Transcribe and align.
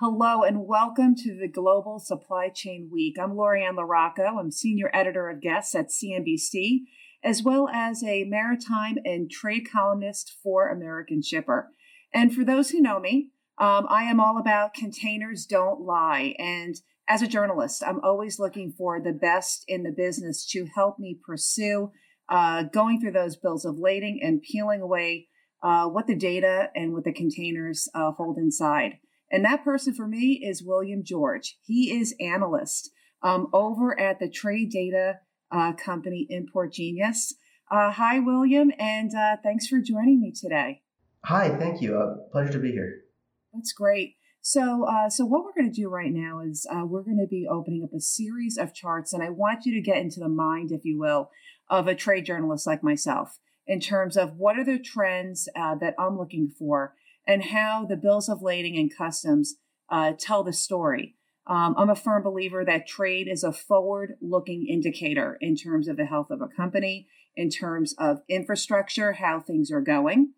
Hello 0.00 0.44
and 0.44 0.68
welcome 0.68 1.16
to 1.16 1.36
the 1.36 1.48
Global 1.48 1.98
Supply 1.98 2.50
Chain 2.50 2.88
Week. 2.92 3.16
I'm 3.20 3.34
Lori 3.34 3.64
Ann 3.64 3.74
LaRocco. 3.74 4.38
I'm 4.38 4.52
Senior 4.52 4.92
Editor 4.94 5.28
of 5.28 5.40
Guests 5.40 5.74
at 5.74 5.88
CNBC, 5.88 6.82
as 7.24 7.42
well 7.42 7.68
as 7.68 8.04
a 8.04 8.22
maritime 8.22 8.98
and 9.04 9.28
trade 9.28 9.66
columnist 9.68 10.36
for 10.40 10.68
American 10.68 11.20
Shipper. 11.20 11.72
And 12.14 12.32
for 12.32 12.44
those 12.44 12.70
who 12.70 12.80
know 12.80 13.00
me, 13.00 13.30
um, 13.58 13.86
I 13.88 14.04
am 14.04 14.20
all 14.20 14.38
about 14.38 14.72
containers 14.72 15.46
don't 15.46 15.80
lie. 15.80 16.36
And 16.38 16.76
as 17.08 17.20
a 17.20 17.26
journalist, 17.26 17.82
I'm 17.84 17.98
always 18.04 18.38
looking 18.38 18.70
for 18.70 19.00
the 19.00 19.12
best 19.12 19.64
in 19.66 19.82
the 19.82 19.90
business 19.90 20.46
to 20.52 20.68
help 20.76 21.00
me 21.00 21.18
pursue 21.26 21.90
uh, 22.28 22.62
going 22.62 23.00
through 23.00 23.14
those 23.14 23.36
bills 23.36 23.64
of 23.64 23.80
lading 23.80 24.20
and 24.22 24.42
peeling 24.42 24.80
away 24.80 25.26
uh, 25.60 25.88
what 25.88 26.06
the 26.06 26.14
data 26.14 26.70
and 26.76 26.92
what 26.92 27.02
the 27.02 27.12
containers 27.12 27.88
uh, 27.96 28.12
hold 28.12 28.38
inside. 28.38 29.00
And 29.30 29.44
that 29.44 29.64
person 29.64 29.94
for 29.94 30.06
me 30.06 30.42
is 30.44 30.62
William 30.62 31.02
George. 31.04 31.58
He 31.62 31.98
is 31.98 32.14
analyst 32.20 32.90
um, 33.22 33.48
over 33.52 33.98
at 33.98 34.18
the 34.18 34.28
trade 34.28 34.70
data 34.70 35.20
uh, 35.50 35.72
company 35.72 36.26
ImportGenius. 36.30 37.34
Uh, 37.70 37.90
hi, 37.90 38.18
William, 38.18 38.72
and 38.78 39.14
uh, 39.14 39.36
thanks 39.42 39.66
for 39.66 39.80
joining 39.80 40.20
me 40.20 40.32
today. 40.32 40.82
Hi, 41.24 41.50
thank 41.50 41.82
you. 41.82 41.98
Uh, 41.98 42.30
pleasure 42.30 42.52
to 42.52 42.58
be 42.58 42.72
here. 42.72 43.02
That's 43.52 43.72
great. 43.72 44.14
So, 44.40 44.84
uh, 44.84 45.10
so 45.10 45.26
what 45.26 45.44
we're 45.44 45.52
going 45.52 45.70
to 45.70 45.80
do 45.80 45.90
right 45.90 46.12
now 46.12 46.40
is 46.40 46.66
uh, 46.72 46.86
we're 46.86 47.02
going 47.02 47.18
to 47.18 47.26
be 47.28 47.46
opening 47.50 47.84
up 47.84 47.92
a 47.92 48.00
series 48.00 48.56
of 48.56 48.72
charts, 48.72 49.12
and 49.12 49.22
I 49.22 49.28
want 49.28 49.66
you 49.66 49.74
to 49.74 49.80
get 49.82 49.98
into 49.98 50.20
the 50.20 50.28
mind, 50.28 50.72
if 50.72 50.84
you 50.84 50.98
will, 50.98 51.30
of 51.68 51.86
a 51.86 51.94
trade 51.94 52.24
journalist 52.24 52.66
like 52.66 52.82
myself 52.82 53.38
in 53.66 53.80
terms 53.80 54.16
of 54.16 54.36
what 54.36 54.58
are 54.58 54.64
the 54.64 54.78
trends 54.78 55.48
uh, 55.54 55.74
that 55.74 55.94
I'm 55.98 56.16
looking 56.16 56.48
for 56.48 56.94
and 57.28 57.44
how 57.44 57.84
the 57.84 57.96
bills 57.96 58.28
of 58.28 58.42
lading 58.42 58.76
and 58.78 58.90
customs 58.96 59.56
uh, 59.90 60.12
tell 60.18 60.42
the 60.42 60.52
story. 60.52 61.14
Um, 61.46 61.74
I'm 61.78 61.90
a 61.90 61.94
firm 61.94 62.22
believer 62.22 62.64
that 62.64 62.88
trade 62.88 63.28
is 63.30 63.44
a 63.44 63.52
forward 63.52 64.14
looking 64.20 64.66
indicator 64.66 65.38
in 65.40 65.54
terms 65.54 65.88
of 65.88 65.96
the 65.96 66.06
health 66.06 66.30
of 66.30 66.40
a 66.40 66.48
company, 66.48 67.06
in 67.36 67.50
terms 67.50 67.94
of 67.98 68.22
infrastructure, 68.28 69.12
how 69.12 69.40
things 69.40 69.70
are 69.70 69.80
going, 69.80 70.32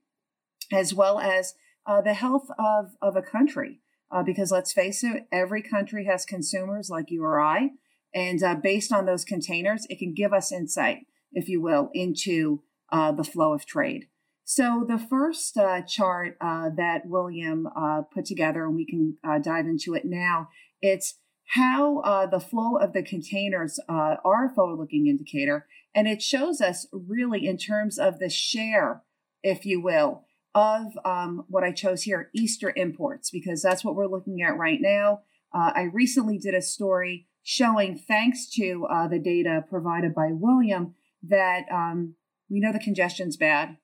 as 0.73 0.93
well 0.93 1.19
as 1.19 1.55
uh, 1.87 2.01
the 2.01 2.15
health 2.15 2.49
of, 2.59 2.93
of 3.01 3.17
a 3.17 3.23
country. 3.23 3.81
Uh, 4.13 4.23
because 4.23 4.51
let's 4.51 4.73
face 4.73 5.05
it, 5.05 5.27
every 5.33 5.63
country 5.63 6.05
has 6.05 6.25
consumers 6.25 6.91
like 6.91 7.07
you 7.11 7.25
or 7.25 7.41
I. 7.41 7.71
And 8.13 8.43
uh, 8.43 8.57
based 8.57 8.93
on 8.93 9.07
those 9.07 9.25
containers, 9.25 9.87
it 9.89 9.99
can 10.01 10.15
give 10.15 10.33
us 10.33 10.53
insight, 10.53 11.07
if 11.33 11.49
you 11.49 11.61
will, 11.61 11.91
into 11.95 12.63
uh, 12.91 13.13
the 13.13 13.25
flow 13.25 13.53
of 13.53 13.65
trade. 13.65 14.07
So 14.53 14.85
the 14.85 14.99
first 14.99 15.57
uh, 15.57 15.83
chart 15.83 16.37
uh, 16.41 16.71
that 16.77 17.07
William 17.07 17.69
uh, 17.69 18.03
put 18.13 18.25
together, 18.25 18.65
and 18.65 18.75
we 18.75 18.85
can 18.85 19.17
uh, 19.23 19.39
dive 19.39 19.67
into 19.67 19.95
it 19.95 20.05
now, 20.05 20.49
it's 20.83 21.21
how 21.51 22.01
uh, 22.01 22.27
the 22.27 22.41
flow 22.41 22.75
of 22.77 22.93
the 22.93 23.05
containers 23.05 23.79
are 23.89 24.47
a 24.47 24.53
forward-looking 24.53 25.07
indicator, 25.07 25.69
and 25.95 26.09
it 26.09 26.21
shows 26.21 26.61
us 26.61 26.89
really 26.93 27.47
in 27.47 27.59
terms 27.59 27.97
of 27.97 28.19
the 28.19 28.29
share, 28.29 29.05
if 29.45 29.65
you 29.65 29.81
will, 29.81 30.25
of 30.53 30.99
um, 31.05 31.45
what 31.47 31.63
I 31.63 31.71
chose 31.71 32.03
here, 32.03 32.29
Easter 32.35 32.73
imports, 32.75 33.31
because 33.31 33.63
that's 33.63 33.85
what 33.85 33.95
we're 33.95 34.09
looking 34.09 34.43
at 34.43 34.59
right 34.59 34.81
now. 34.81 35.21
I 35.55 35.83
recently 35.93 36.39
did 36.39 36.57
a 36.57 36.61
story 36.61 37.29
showing, 37.45 37.97
thanks 37.97 38.51
to 38.55 38.89
the 39.09 39.21
data 39.21 39.65
provided 39.71 40.13
by 40.13 40.31
William, 40.33 40.97
that 41.23 41.67
um, 41.71 42.17
we 42.49 42.59
know 42.59 42.73
the 42.73 42.81
congestion's 42.81 43.37
bad. 43.37 43.77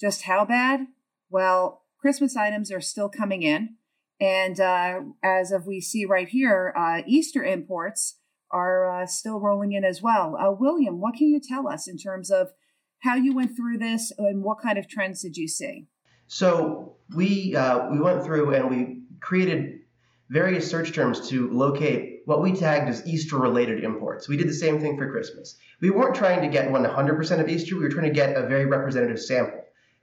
Just 0.00 0.22
how 0.22 0.44
bad? 0.44 0.86
Well, 1.30 1.82
Christmas 1.98 2.36
items 2.36 2.70
are 2.70 2.80
still 2.80 3.08
coming 3.08 3.42
in. 3.42 3.76
And 4.20 4.60
uh, 4.60 5.00
as 5.22 5.50
of 5.52 5.66
we 5.66 5.80
see 5.80 6.04
right 6.04 6.28
here, 6.28 6.72
uh, 6.76 7.02
Easter 7.06 7.44
imports 7.44 8.18
are 8.50 9.02
uh, 9.02 9.06
still 9.06 9.40
rolling 9.40 9.72
in 9.72 9.84
as 9.84 10.00
well. 10.00 10.36
Uh, 10.36 10.52
William, 10.52 11.00
what 11.00 11.14
can 11.14 11.28
you 11.28 11.40
tell 11.40 11.68
us 11.68 11.88
in 11.88 11.98
terms 11.98 12.30
of 12.30 12.52
how 13.00 13.14
you 13.14 13.34
went 13.34 13.56
through 13.56 13.78
this 13.78 14.12
and 14.16 14.42
what 14.42 14.60
kind 14.60 14.78
of 14.78 14.88
trends 14.88 15.22
did 15.22 15.36
you 15.36 15.48
see? 15.48 15.86
So 16.28 16.96
we 17.14 17.54
uh, 17.54 17.90
we 17.90 18.00
went 18.00 18.24
through 18.24 18.54
and 18.54 18.70
we 18.70 19.02
created 19.20 19.80
various 20.28 20.68
search 20.68 20.92
terms 20.92 21.28
to 21.28 21.48
locate 21.50 22.22
what 22.24 22.42
we 22.42 22.52
tagged 22.52 22.88
as 22.88 23.06
Easter 23.06 23.36
related 23.36 23.84
imports. 23.84 24.28
We 24.28 24.36
did 24.36 24.48
the 24.48 24.54
same 24.54 24.80
thing 24.80 24.96
for 24.96 25.10
Christmas. 25.10 25.56
We 25.80 25.90
weren't 25.90 26.16
trying 26.16 26.42
to 26.42 26.48
get 26.48 26.68
100% 26.68 27.40
of 27.40 27.48
Easter, 27.48 27.76
we 27.76 27.82
were 27.82 27.90
trying 27.90 28.08
to 28.08 28.14
get 28.14 28.36
a 28.36 28.46
very 28.48 28.66
representative 28.66 29.20
sample. 29.20 29.55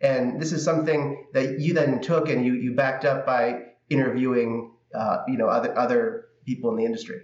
And 0.03 0.39
this 0.41 0.51
is 0.51 0.63
something 0.63 1.25
that 1.33 1.59
you 1.59 1.73
then 1.73 2.01
took 2.01 2.29
and 2.29 2.45
you, 2.45 2.53
you 2.53 2.75
backed 2.75 3.05
up 3.05 3.25
by 3.25 3.61
interviewing 3.89 4.73
uh, 4.93 5.23
you 5.27 5.37
know 5.37 5.47
other 5.47 5.75
other 5.77 6.25
people 6.45 6.69
in 6.69 6.75
the 6.75 6.85
industry. 6.85 7.21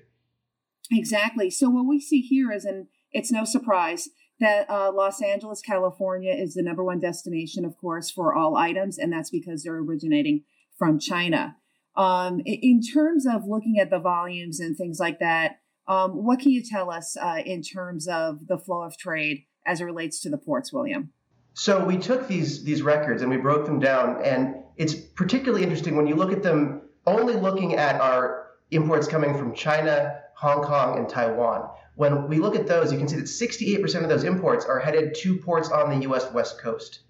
Exactly. 0.92 1.50
So 1.50 1.70
what 1.70 1.86
we 1.86 2.00
see 2.00 2.22
here 2.22 2.52
is, 2.52 2.66
and 2.66 2.88
it's 3.12 3.32
no 3.32 3.44
surprise 3.44 4.10
that 4.40 4.70
uh, 4.70 4.92
Los 4.92 5.22
Angeles, 5.22 5.62
California, 5.62 6.34
is 6.34 6.54
the 6.54 6.64
number 6.64 6.84
one 6.84 7.00
destination, 7.00 7.66
of 7.66 7.78
course, 7.78 8.10
for 8.10 8.34
all 8.34 8.56
items, 8.56 8.98
and 8.98 9.12
that's 9.12 9.30
because 9.30 9.64
they're 9.64 9.76
originating 9.78 10.46
from 10.78 10.98
China. 10.98 11.58
Um, 11.96 12.42
in 12.46 12.82
terms 12.82 13.28
of 13.28 13.46
looking 13.46 13.78
at 13.80 13.90
the 13.90 14.00
volumes 14.00 14.60
and 14.60 14.78
things 14.78 15.00
like 15.00 15.20
that, 15.20 15.60
um, 15.88 16.24
what 16.24 16.40
can 16.40 16.52
you 16.52 16.64
tell 16.64 16.90
us 16.90 17.18
uh, 17.18 17.42
in 17.46 17.62
terms 17.62 18.08
of 18.08 18.48
the 18.48 18.58
flow 18.58 18.84
of 18.84 18.98
trade 18.98 19.44
as 19.66 19.82
it 19.82 19.86
relates 19.86 20.22
to 20.22 20.30
the 20.30 20.38
ports, 20.38 20.72
William? 20.72 21.12
So 21.60 21.84
we 21.84 21.98
took 21.98 22.30
these 22.30 22.64
these 22.64 22.82
records 22.82 23.22
and 23.22 23.30
we 23.30 23.36
broke 23.36 23.66
them 23.66 23.80
down, 23.80 24.22
and 24.24 24.64
it's 24.78 24.94
particularly 24.96 25.62
interesting 25.62 25.98
when 25.98 26.08
you 26.08 26.16
look 26.16 26.32
at 26.32 26.42
them 26.42 26.84
only 27.06 27.34
looking 27.34 27.76
at 27.76 28.00
our 28.00 28.52
imports 28.72 29.10
coming 29.10 29.38
from 29.38 29.54
China, 29.54 30.22
Hong 30.36 30.64
Kong, 30.64 30.98
and 30.98 31.10
Taiwan. 31.10 31.70
When 31.96 32.30
we 32.30 32.38
look 32.40 32.56
at 32.56 32.66
those, 32.66 32.94
you 32.94 32.98
can 32.98 33.10
see 33.10 33.18
that 33.18 33.26
68% 33.26 34.04
of 34.04 34.08
those 34.08 34.24
imports 34.24 34.64
are 34.64 34.80
headed 34.80 35.16
to 35.16 35.36
ports 35.36 35.70
on 35.70 35.90
the 35.90 36.04
U.S. 36.04 36.32
West 36.32 36.62
Coast. 36.62 37.02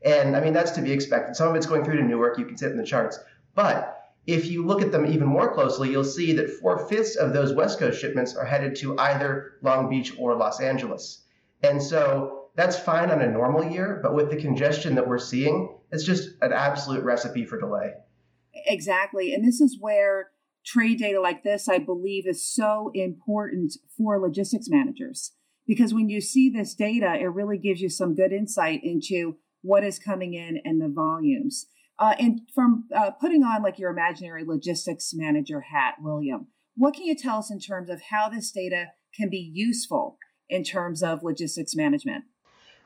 And 0.00 0.34
I 0.34 0.40
mean, 0.40 0.54
that's 0.54 0.70
to 0.70 0.80
be 0.80 0.92
expected. 0.92 1.36
Some 1.36 1.48
of 1.48 1.54
it's 1.54 1.66
going 1.66 1.84
through 1.84 1.98
to 1.98 2.02
Newark. 2.02 2.38
You 2.38 2.46
can 2.46 2.56
see 2.56 2.64
it 2.64 2.72
in 2.72 2.78
the 2.78 2.86
charts. 2.86 3.18
But 3.54 3.94
if 4.26 4.46
you 4.46 4.64
look 4.64 4.80
at 4.80 4.90
them 4.90 5.04
even 5.04 5.26
more 5.26 5.52
closely, 5.52 5.90
you'll 5.90 6.02
see 6.02 6.32
that 6.32 6.48
four 6.48 6.78
fifths 6.88 7.16
of 7.16 7.34
those 7.34 7.52
West 7.52 7.78
Coast 7.78 8.00
shipments 8.00 8.34
are 8.34 8.46
headed 8.46 8.74
to 8.76 8.98
either 8.98 9.58
Long 9.60 9.90
Beach 9.90 10.14
or 10.18 10.34
Los 10.34 10.62
Angeles. 10.62 11.26
And 11.62 11.82
so 11.82 12.37
that's 12.58 12.76
fine 12.76 13.08
on 13.12 13.22
a 13.22 13.30
normal 13.30 13.70
year, 13.70 14.00
but 14.02 14.16
with 14.16 14.30
the 14.30 14.36
congestion 14.36 14.96
that 14.96 15.06
we're 15.06 15.16
seeing, 15.16 15.78
it's 15.92 16.02
just 16.02 16.30
an 16.42 16.52
absolute 16.52 17.04
recipe 17.04 17.46
for 17.46 17.56
delay. 17.56 17.92
Exactly. 18.66 19.32
And 19.32 19.46
this 19.46 19.60
is 19.60 19.78
where 19.80 20.30
trade 20.66 20.98
data 20.98 21.20
like 21.20 21.44
this, 21.44 21.68
I 21.68 21.78
believe, 21.78 22.26
is 22.26 22.44
so 22.44 22.90
important 22.94 23.74
for 23.96 24.18
logistics 24.18 24.66
managers. 24.68 25.34
Because 25.68 25.94
when 25.94 26.08
you 26.08 26.20
see 26.20 26.50
this 26.50 26.74
data, 26.74 27.14
it 27.14 27.26
really 27.26 27.58
gives 27.58 27.80
you 27.80 27.88
some 27.88 28.16
good 28.16 28.32
insight 28.32 28.80
into 28.82 29.36
what 29.62 29.84
is 29.84 30.00
coming 30.00 30.34
in 30.34 30.60
and 30.64 30.80
the 30.80 30.92
volumes. 30.92 31.66
Uh, 31.96 32.16
and 32.18 32.40
from 32.52 32.88
uh, 32.92 33.12
putting 33.12 33.44
on 33.44 33.62
like 33.62 33.78
your 33.78 33.92
imaginary 33.92 34.42
logistics 34.44 35.12
manager 35.14 35.60
hat, 35.60 35.94
William, 36.00 36.48
what 36.74 36.94
can 36.94 37.04
you 37.04 37.14
tell 37.14 37.38
us 37.38 37.52
in 37.52 37.60
terms 37.60 37.88
of 37.88 38.02
how 38.10 38.28
this 38.28 38.50
data 38.50 38.86
can 39.14 39.30
be 39.30 39.52
useful 39.54 40.18
in 40.48 40.64
terms 40.64 41.04
of 41.04 41.22
logistics 41.22 41.76
management? 41.76 42.24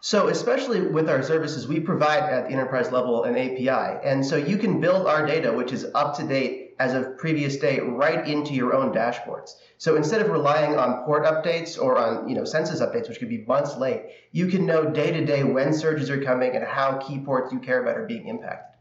So, 0.05 0.27
especially 0.27 0.81
with 0.81 1.09
our 1.09 1.23
services, 1.23 1.69
we 1.69 1.79
provide 1.79 2.25
at 2.25 2.49
the 2.49 2.53
enterprise 2.53 2.91
level 2.91 3.23
an 3.23 3.37
API. 3.37 4.01
And 4.05 4.27
so 4.27 4.35
you 4.35 4.59
can 4.59 4.81
build 4.81 5.07
our 5.07 5.25
data, 5.25 5.53
which 5.53 5.71
is 5.71 5.87
up 5.95 6.17
to 6.17 6.27
date 6.27 6.75
as 6.81 6.93
of 6.93 7.17
previous 7.19 7.57
day, 7.59 7.79
right 7.79 8.27
into 8.27 8.53
your 8.53 8.75
own 8.75 8.93
dashboards. 8.93 9.53
So 9.79 9.95
instead 9.95 10.21
of 10.21 10.29
relying 10.31 10.77
on 10.77 11.05
port 11.05 11.25
updates 11.25 11.81
or 11.81 11.99
on 11.99 12.29
you 12.29 12.35
know 12.35 12.45
census 12.45 12.81
updates, 12.81 13.09
which 13.09 13.21
could 13.21 13.29
be 13.29 13.45
months 13.47 13.77
late, 13.77 14.03
you 14.33 14.49
can 14.49 14.67
know 14.67 14.91
day 14.91 15.13
to 15.13 15.25
day 15.25 15.45
when 15.45 15.73
surges 15.73 16.11
are 16.11 16.21
coming 16.21 16.57
and 16.57 16.65
how 16.65 16.99
key 16.99 17.21
ports 17.21 17.53
you 17.53 17.61
care 17.61 17.81
about 17.81 17.97
are 17.97 18.07
being 18.07 18.27
impacted. 18.27 18.77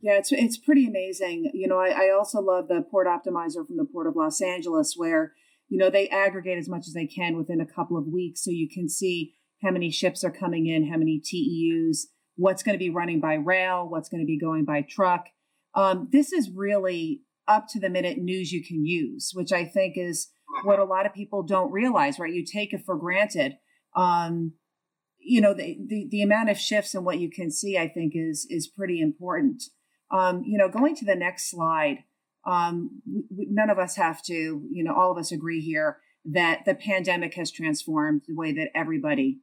Yeah, 0.00 0.14
it's 0.14 0.32
it's 0.32 0.56
pretty 0.56 0.86
amazing. 0.86 1.50
You 1.52 1.68
know, 1.68 1.80
I, 1.80 2.06
I 2.06 2.10
also 2.18 2.40
love 2.40 2.68
the 2.68 2.80
port 2.80 3.06
optimizer 3.06 3.66
from 3.66 3.76
the 3.76 3.84
Port 3.84 4.06
of 4.06 4.16
Los 4.16 4.40
Angeles, 4.40 4.94
where 4.96 5.34
you 5.68 5.76
know 5.76 5.90
they 5.90 6.08
aggregate 6.08 6.56
as 6.56 6.66
much 6.70 6.88
as 6.88 6.94
they 6.94 7.06
can 7.06 7.36
within 7.36 7.60
a 7.60 7.66
couple 7.66 7.98
of 7.98 8.06
weeks, 8.06 8.42
so 8.42 8.50
you 8.50 8.70
can 8.70 8.88
see 8.88 9.34
how 9.62 9.70
many 9.70 9.90
ships 9.90 10.24
are 10.24 10.30
coming 10.30 10.66
in, 10.66 10.90
how 10.90 10.96
many 10.96 11.20
TEUs, 11.20 12.08
what's 12.36 12.62
going 12.62 12.74
to 12.74 12.84
be 12.84 12.90
running 12.90 13.20
by 13.20 13.34
rail, 13.34 13.88
what's 13.88 14.08
going 14.08 14.22
to 14.22 14.26
be 14.26 14.38
going 14.38 14.64
by 14.64 14.82
truck. 14.82 15.26
Um, 15.74 16.08
this 16.10 16.32
is 16.32 16.50
really 16.50 17.22
up 17.48 17.66
to 17.68 17.80
the 17.80 17.90
minute 17.90 18.18
news 18.18 18.52
you 18.52 18.64
can 18.64 18.84
use, 18.84 19.32
which 19.34 19.52
I 19.52 19.64
think 19.64 19.94
is 19.96 20.30
what 20.64 20.78
a 20.78 20.84
lot 20.84 21.06
of 21.06 21.14
people 21.14 21.42
don't 21.42 21.72
realize. 21.72 22.18
Right, 22.18 22.32
you 22.32 22.44
take 22.44 22.72
it 22.72 22.84
for 22.84 22.96
granted. 22.96 23.56
Um, 23.96 24.52
you 25.18 25.40
know, 25.40 25.54
the, 25.54 25.78
the 25.86 26.08
the 26.10 26.22
amount 26.22 26.50
of 26.50 26.58
shifts 26.58 26.94
and 26.94 27.04
what 27.04 27.20
you 27.20 27.30
can 27.30 27.50
see, 27.50 27.78
I 27.78 27.88
think, 27.88 28.12
is 28.14 28.46
is 28.50 28.68
pretty 28.68 29.00
important. 29.00 29.62
Um, 30.10 30.42
you 30.44 30.58
know, 30.58 30.68
going 30.68 30.94
to 30.96 31.06
the 31.06 31.14
next 31.14 31.50
slide, 31.50 32.04
um, 32.46 33.02
we, 33.34 33.46
none 33.50 33.70
of 33.70 33.78
us 33.78 33.96
have 33.96 34.22
to, 34.24 34.34
you 34.34 34.84
know, 34.84 34.94
all 34.94 35.12
of 35.12 35.18
us 35.18 35.32
agree 35.32 35.60
here 35.60 35.98
that 36.24 36.64
the 36.64 36.74
pandemic 36.74 37.34
has 37.34 37.50
transformed 37.50 38.22
the 38.26 38.34
way 38.34 38.52
that 38.52 38.70
everybody 38.74 39.40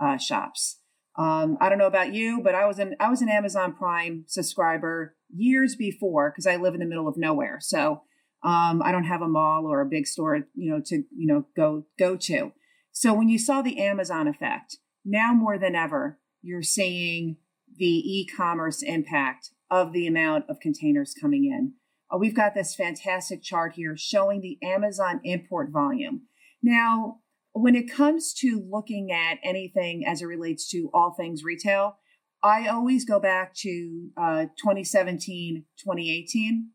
uh, 0.00 0.16
shops. 0.16 0.78
Um, 1.18 1.58
I 1.60 1.68
don't 1.68 1.78
know 1.78 1.86
about 1.86 2.14
you, 2.14 2.40
but 2.42 2.54
I 2.54 2.66
was 2.66 2.78
an 2.78 2.96
I 2.98 3.10
was 3.10 3.22
an 3.22 3.28
Amazon 3.28 3.74
Prime 3.74 4.24
subscriber 4.26 5.16
years 5.28 5.76
before 5.76 6.30
because 6.30 6.46
I 6.46 6.56
live 6.56 6.74
in 6.74 6.80
the 6.80 6.86
middle 6.86 7.08
of 7.08 7.16
nowhere. 7.16 7.58
So 7.60 8.02
Um, 8.42 8.80
I 8.82 8.90
don't 8.90 9.04
have 9.04 9.20
a 9.22 9.28
mall 9.28 9.66
or 9.66 9.82
a 9.82 9.86
big 9.86 10.06
store, 10.06 10.48
you 10.54 10.70
know, 10.70 10.80
to 10.86 11.04
you 11.14 11.26
know 11.26 11.44
go 11.54 11.84
go 11.98 12.16
to. 12.16 12.52
So 12.90 13.12
when 13.12 13.28
you 13.28 13.38
saw 13.38 13.60
the 13.62 13.78
Amazon 13.78 14.26
effect, 14.26 14.78
now 15.04 15.34
more 15.34 15.58
than 15.58 15.74
ever, 15.74 16.18
you're 16.40 16.62
seeing 16.62 17.36
the 17.76 17.86
e-commerce 17.86 18.82
impact 18.82 19.50
of 19.70 19.92
the 19.92 20.06
amount 20.06 20.44
of 20.48 20.58
containers 20.58 21.14
coming 21.20 21.44
in. 21.44 21.74
Uh, 22.10 22.18
we've 22.18 22.34
got 22.34 22.54
this 22.54 22.74
fantastic 22.74 23.42
chart 23.42 23.74
here 23.74 23.94
showing 23.96 24.40
the 24.40 24.58
Amazon 24.62 25.20
import 25.22 25.70
volume. 25.70 26.22
Now, 26.62 27.20
when 27.52 27.74
it 27.74 27.90
comes 27.90 28.32
to 28.34 28.64
looking 28.70 29.10
at 29.12 29.38
anything 29.42 30.04
as 30.06 30.22
it 30.22 30.26
relates 30.26 30.68
to 30.70 30.90
all 30.94 31.12
things 31.12 31.42
retail, 31.44 31.96
I 32.42 32.68
always 32.68 33.04
go 33.04 33.20
back 33.20 33.54
to 33.56 34.08
uh, 34.16 34.44
2017, 34.58 35.64
2018, 35.78 36.70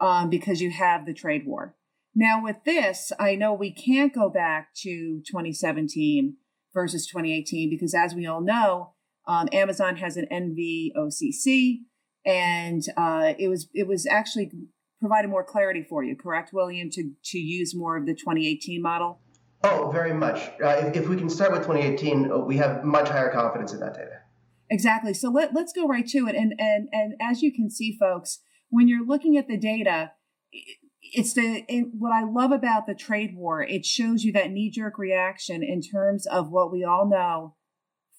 um, 0.00 0.30
because 0.30 0.60
you 0.60 0.70
have 0.70 1.04
the 1.04 1.12
trade 1.12 1.46
war. 1.46 1.76
Now, 2.14 2.42
with 2.42 2.64
this, 2.64 3.12
I 3.18 3.34
know 3.34 3.52
we 3.52 3.72
can't 3.72 4.14
go 4.14 4.28
back 4.28 4.74
to 4.82 5.22
2017 5.26 6.36
versus 6.74 7.06
2018 7.06 7.70
because, 7.70 7.94
as 7.94 8.14
we 8.14 8.26
all 8.26 8.40
know, 8.40 8.92
um, 9.26 9.48
Amazon 9.52 9.96
has 9.96 10.16
an 10.16 10.26
NVOCC, 10.30 11.80
and 12.24 12.82
uh, 12.96 13.34
it 13.38 13.48
was 13.48 13.68
it 13.72 13.86
was 13.86 14.06
actually 14.06 14.50
provided 15.00 15.28
more 15.28 15.44
clarity 15.44 15.84
for 15.88 16.04
you, 16.04 16.16
correct, 16.16 16.52
William, 16.52 16.90
to 16.90 17.12
to 17.24 17.38
use 17.38 17.74
more 17.74 17.96
of 17.96 18.06
the 18.06 18.14
2018 18.14 18.82
model. 18.82 19.21
Oh, 19.64 19.90
very 19.92 20.12
much. 20.12 20.38
Uh, 20.62 20.68
if, 20.68 20.96
if 20.96 21.08
we 21.08 21.16
can 21.16 21.28
start 21.28 21.52
with 21.52 21.62
2018, 21.62 22.30
uh, 22.30 22.38
we 22.38 22.56
have 22.56 22.84
much 22.84 23.08
higher 23.08 23.30
confidence 23.30 23.72
in 23.72 23.80
that 23.80 23.94
data. 23.94 24.20
Exactly. 24.70 25.14
So 25.14 25.30
let, 25.30 25.54
let's 25.54 25.72
go 25.72 25.86
right 25.86 26.06
to 26.08 26.26
it. 26.26 26.34
And, 26.34 26.54
and, 26.58 26.88
and 26.92 27.14
as 27.20 27.42
you 27.42 27.52
can 27.52 27.70
see, 27.70 27.96
folks, 27.98 28.40
when 28.70 28.88
you're 28.88 29.06
looking 29.06 29.36
at 29.36 29.46
the 29.46 29.58
data, 29.58 30.12
it's 31.02 31.34
the 31.34 31.64
it, 31.68 31.88
what 31.96 32.12
I 32.12 32.24
love 32.24 32.52
about 32.52 32.86
the 32.86 32.94
trade 32.94 33.36
war. 33.36 33.62
It 33.62 33.84
shows 33.84 34.24
you 34.24 34.32
that 34.32 34.50
knee 34.50 34.70
jerk 34.70 34.98
reaction 34.98 35.62
in 35.62 35.82
terms 35.82 36.26
of 36.26 36.50
what 36.50 36.72
we 36.72 36.84
all 36.84 37.08
know, 37.08 37.56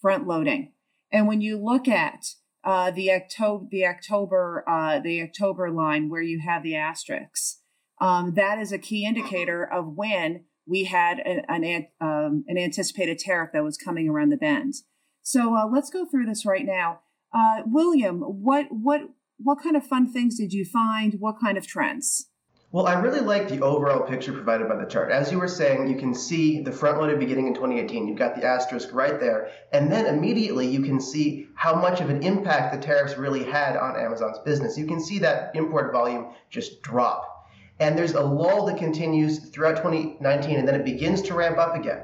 front 0.00 0.26
loading. 0.26 0.72
And 1.10 1.26
when 1.26 1.40
you 1.40 1.58
look 1.58 1.88
at 1.88 2.24
uh, 2.62 2.90
the 2.90 3.12
October, 3.12 3.66
the 3.70 3.86
October, 3.86 4.64
uh, 4.68 5.00
the 5.00 5.22
October 5.22 5.70
line 5.70 6.08
where 6.08 6.22
you 6.22 6.40
have 6.40 6.62
the 6.62 6.76
asterisks, 6.76 7.60
um, 8.00 8.34
that 8.34 8.58
is 8.58 8.72
a 8.72 8.78
key 8.78 9.04
indicator 9.04 9.64
of 9.64 9.96
when 9.96 10.44
we 10.66 10.84
had 10.84 11.18
an 11.20 11.42
an, 11.48 11.86
um, 12.00 12.44
an 12.48 12.58
anticipated 12.58 13.18
tariff 13.18 13.50
that 13.52 13.64
was 13.64 13.76
coming 13.76 14.08
around 14.08 14.30
the 14.30 14.36
bend. 14.36 14.74
So 15.22 15.56
uh, 15.56 15.66
let's 15.66 15.90
go 15.90 16.04
through 16.04 16.26
this 16.26 16.44
right 16.44 16.66
now. 16.66 17.00
Uh, 17.32 17.62
William, 17.66 18.20
what 18.20 18.66
what 18.70 19.02
what 19.38 19.62
kind 19.62 19.76
of 19.76 19.86
fun 19.86 20.12
things 20.12 20.36
did 20.36 20.52
you 20.52 20.64
find? 20.64 21.14
What 21.18 21.40
kind 21.40 21.58
of 21.58 21.66
trends? 21.66 22.28
Well, 22.74 22.88
I 22.88 22.94
really 22.94 23.20
like 23.20 23.48
the 23.48 23.60
overall 23.60 24.00
picture 24.00 24.32
provided 24.32 24.68
by 24.68 24.74
the 24.74 24.84
chart. 24.84 25.12
As 25.12 25.30
you 25.30 25.38
were 25.38 25.46
saying, 25.46 25.86
you 25.86 25.96
can 25.96 26.12
see 26.12 26.60
the 26.60 26.72
front 26.72 26.98
loaded 26.98 27.20
beginning 27.20 27.46
in 27.46 27.54
2018. 27.54 28.08
You've 28.08 28.18
got 28.18 28.34
the 28.34 28.44
asterisk 28.44 28.88
right 28.92 29.20
there. 29.20 29.50
And 29.72 29.92
then 29.92 30.06
immediately 30.06 30.66
you 30.66 30.82
can 30.82 31.00
see 31.00 31.46
how 31.54 31.76
much 31.76 32.00
of 32.00 32.10
an 32.10 32.24
impact 32.24 32.74
the 32.74 32.84
tariffs 32.84 33.16
really 33.16 33.44
had 33.44 33.76
on 33.76 33.94
Amazon's 33.94 34.40
business. 34.40 34.76
You 34.76 34.88
can 34.88 34.98
see 34.98 35.20
that 35.20 35.54
import 35.54 35.92
volume 35.92 36.32
just 36.50 36.82
drop. 36.82 37.33
And 37.80 37.98
there's 37.98 38.14
a 38.14 38.22
lull 38.22 38.66
that 38.66 38.78
continues 38.78 39.38
throughout 39.50 39.76
2019, 39.76 40.58
and 40.58 40.68
then 40.68 40.74
it 40.74 40.84
begins 40.84 41.22
to 41.22 41.34
ramp 41.34 41.58
up 41.58 41.74
again. 41.74 42.02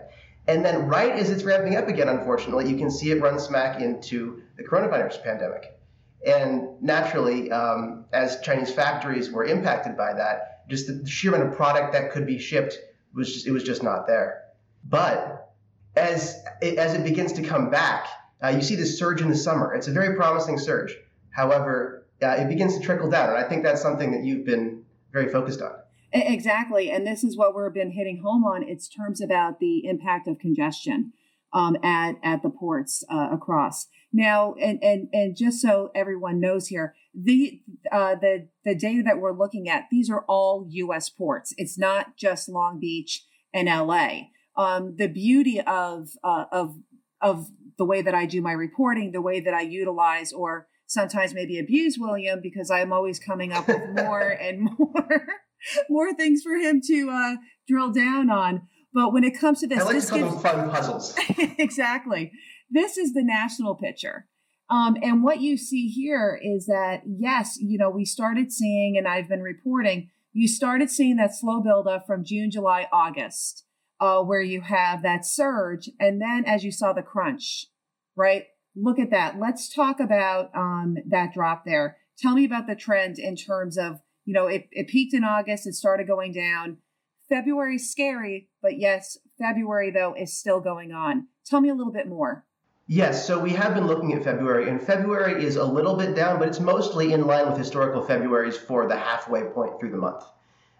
And 0.48 0.64
then, 0.64 0.88
right 0.88 1.12
as 1.12 1.30
it's 1.30 1.44
ramping 1.44 1.76
up 1.76 1.86
again, 1.86 2.08
unfortunately, 2.08 2.68
you 2.68 2.76
can 2.76 2.90
see 2.90 3.10
it 3.12 3.20
run 3.20 3.38
smack 3.38 3.80
into 3.80 4.42
the 4.56 4.64
coronavirus 4.64 5.22
pandemic. 5.22 5.78
And 6.26 6.82
naturally, 6.82 7.50
um, 7.52 8.06
as 8.12 8.40
Chinese 8.40 8.72
factories 8.72 9.30
were 9.30 9.44
impacted 9.44 9.96
by 9.96 10.12
that, 10.14 10.68
just 10.68 10.86
the 10.86 11.08
sheer 11.08 11.34
amount 11.34 11.50
of 11.50 11.56
product 11.56 11.92
that 11.92 12.10
could 12.10 12.26
be 12.26 12.38
shipped 12.38 12.78
was 13.14 13.32
just, 13.32 13.46
it 13.46 13.52
was 13.52 13.62
just 13.62 13.82
not 13.82 14.06
there. 14.06 14.42
But 14.84 15.52
as 15.96 16.42
it, 16.60 16.78
as 16.78 16.94
it 16.94 17.04
begins 17.04 17.32
to 17.34 17.42
come 17.42 17.70
back, 17.70 18.06
uh, 18.42 18.48
you 18.48 18.62
see 18.62 18.74
this 18.74 18.98
surge 18.98 19.20
in 19.20 19.28
the 19.28 19.36
summer. 19.36 19.74
It's 19.74 19.88
a 19.88 19.92
very 19.92 20.16
promising 20.16 20.58
surge. 20.58 20.96
However, 21.30 22.06
uh, 22.22 22.28
it 22.38 22.48
begins 22.48 22.76
to 22.76 22.84
trickle 22.84 23.10
down, 23.10 23.30
and 23.30 23.38
I 23.38 23.48
think 23.48 23.62
that's 23.62 23.80
something 23.80 24.12
that 24.12 24.24
you've 24.24 24.44
been 24.44 24.79
very 25.12 25.28
focused 25.28 25.60
on. 25.60 25.72
Exactly. 26.12 26.90
And 26.90 27.06
this 27.06 27.22
is 27.22 27.36
what 27.36 27.54
we've 27.54 27.72
been 27.72 27.92
hitting 27.92 28.22
home 28.24 28.44
on. 28.44 28.68
It's 28.68 28.88
terms 28.88 29.20
about 29.20 29.60
the 29.60 29.86
impact 29.86 30.26
of 30.26 30.38
congestion 30.38 31.12
um, 31.52 31.76
at, 31.82 32.16
at 32.22 32.42
the 32.42 32.50
ports 32.50 33.04
uh, 33.12 33.28
across. 33.32 33.86
Now, 34.12 34.54
and, 34.60 34.82
and, 34.82 35.08
and 35.12 35.36
just 35.36 35.60
so 35.60 35.90
everyone 35.94 36.40
knows 36.40 36.66
here, 36.66 36.94
the, 37.14 37.60
uh, 37.92 38.16
the, 38.16 38.48
the 38.64 38.74
data 38.74 39.02
that 39.04 39.20
we're 39.20 39.36
looking 39.36 39.68
at, 39.68 39.84
these 39.90 40.10
are 40.10 40.24
all 40.28 40.66
U.S. 40.68 41.08
ports. 41.08 41.54
It's 41.56 41.78
not 41.78 42.16
just 42.16 42.48
Long 42.48 42.80
Beach 42.80 43.24
and 43.54 43.68
L.A. 43.68 44.30
Um, 44.56 44.96
the 44.96 45.08
beauty 45.08 45.60
of, 45.60 46.08
uh, 46.24 46.46
of, 46.50 46.76
of 47.20 47.50
the 47.78 47.84
way 47.84 48.02
that 48.02 48.14
I 48.14 48.26
do 48.26 48.42
my 48.42 48.52
reporting, 48.52 49.12
the 49.12 49.22
way 49.22 49.38
that 49.40 49.54
I 49.54 49.62
utilize 49.62 50.32
or 50.32 50.66
sometimes 50.90 51.32
maybe 51.32 51.58
abuse 51.58 51.96
William 51.98 52.40
because 52.42 52.68
I'm 52.68 52.92
always 52.92 53.20
coming 53.20 53.52
up 53.52 53.68
with 53.68 53.80
more 53.94 54.28
and 54.40 54.68
more 54.76 55.26
more 55.88 56.12
things 56.14 56.42
for 56.42 56.54
him 56.54 56.80
to 56.86 57.10
uh, 57.10 57.36
drill 57.68 57.92
down 57.92 58.28
on. 58.28 58.62
But 58.92 59.12
when 59.12 59.22
it 59.22 59.38
comes 59.38 59.60
to 59.60 59.68
this, 59.68 59.80
I 59.80 59.84
like 59.84 59.94
this 59.94 60.06
to 60.06 60.10
call 60.10 60.18
gives, 60.18 60.42
them 60.42 60.42
fun 60.42 60.70
puzzles. 60.70 61.14
exactly. 61.58 62.32
This 62.68 62.98
is 62.98 63.14
the 63.14 63.22
national 63.22 63.76
picture. 63.76 64.26
Um, 64.68 64.96
and 65.02 65.22
what 65.22 65.40
you 65.40 65.56
see 65.56 65.88
here 65.88 66.40
is 66.42 66.66
that, 66.66 67.02
yes, 67.06 67.56
you 67.60 67.78
know, 67.78 67.90
we 67.90 68.04
started 68.04 68.52
seeing, 68.52 68.96
and 68.96 69.06
I've 69.06 69.28
been 69.28 69.42
reporting, 69.42 70.10
you 70.32 70.48
started 70.48 70.90
seeing 70.90 71.16
that 71.16 71.34
slow 71.34 71.60
buildup 71.60 72.06
from 72.06 72.24
June, 72.24 72.50
July, 72.50 72.88
August, 72.92 73.64
uh, 74.00 74.22
where 74.22 74.42
you 74.42 74.62
have 74.62 75.02
that 75.02 75.24
surge. 75.24 75.88
And 76.00 76.20
then 76.20 76.44
as 76.46 76.64
you 76.64 76.72
saw 76.72 76.92
the 76.92 77.02
crunch, 77.02 77.66
right? 78.16 78.44
Look 78.76 78.98
at 78.98 79.10
that. 79.10 79.38
Let's 79.38 79.72
talk 79.72 80.00
about 80.00 80.54
um, 80.54 80.96
that 81.06 81.34
drop 81.34 81.64
there. 81.64 81.98
Tell 82.18 82.34
me 82.34 82.44
about 82.44 82.66
the 82.66 82.76
trend 82.76 83.18
in 83.18 83.36
terms 83.36 83.78
of 83.78 84.00
you 84.30 84.34
know, 84.34 84.46
it, 84.46 84.68
it 84.70 84.86
peaked 84.86 85.14
in 85.14 85.24
August, 85.24 85.66
it 85.66 85.74
started 85.74 86.06
going 86.06 86.32
down. 86.32 86.78
February's 87.28 87.90
scary, 87.90 88.48
but 88.62 88.78
yes, 88.78 89.18
February 89.38 89.90
though 89.90 90.14
is 90.14 90.32
still 90.32 90.60
going 90.60 90.92
on. 90.92 91.26
Tell 91.44 91.60
me 91.60 91.68
a 91.68 91.74
little 91.74 91.92
bit 91.92 92.06
more. 92.06 92.44
Yes, 92.86 93.26
so 93.26 93.38
we 93.38 93.50
have 93.50 93.74
been 93.74 93.86
looking 93.86 94.12
at 94.14 94.24
February, 94.24 94.68
and 94.68 94.82
February 94.82 95.44
is 95.44 95.56
a 95.56 95.64
little 95.64 95.96
bit 95.96 96.14
down, 96.16 96.38
but 96.38 96.48
it's 96.48 96.60
mostly 96.60 97.12
in 97.12 97.26
line 97.26 97.48
with 97.48 97.56
historical 97.56 98.04
Februarys 98.04 98.56
for 98.56 98.88
the 98.88 98.96
halfway 98.96 99.42
point 99.44 99.78
through 99.78 99.90
the 99.90 99.96
month. 99.96 100.24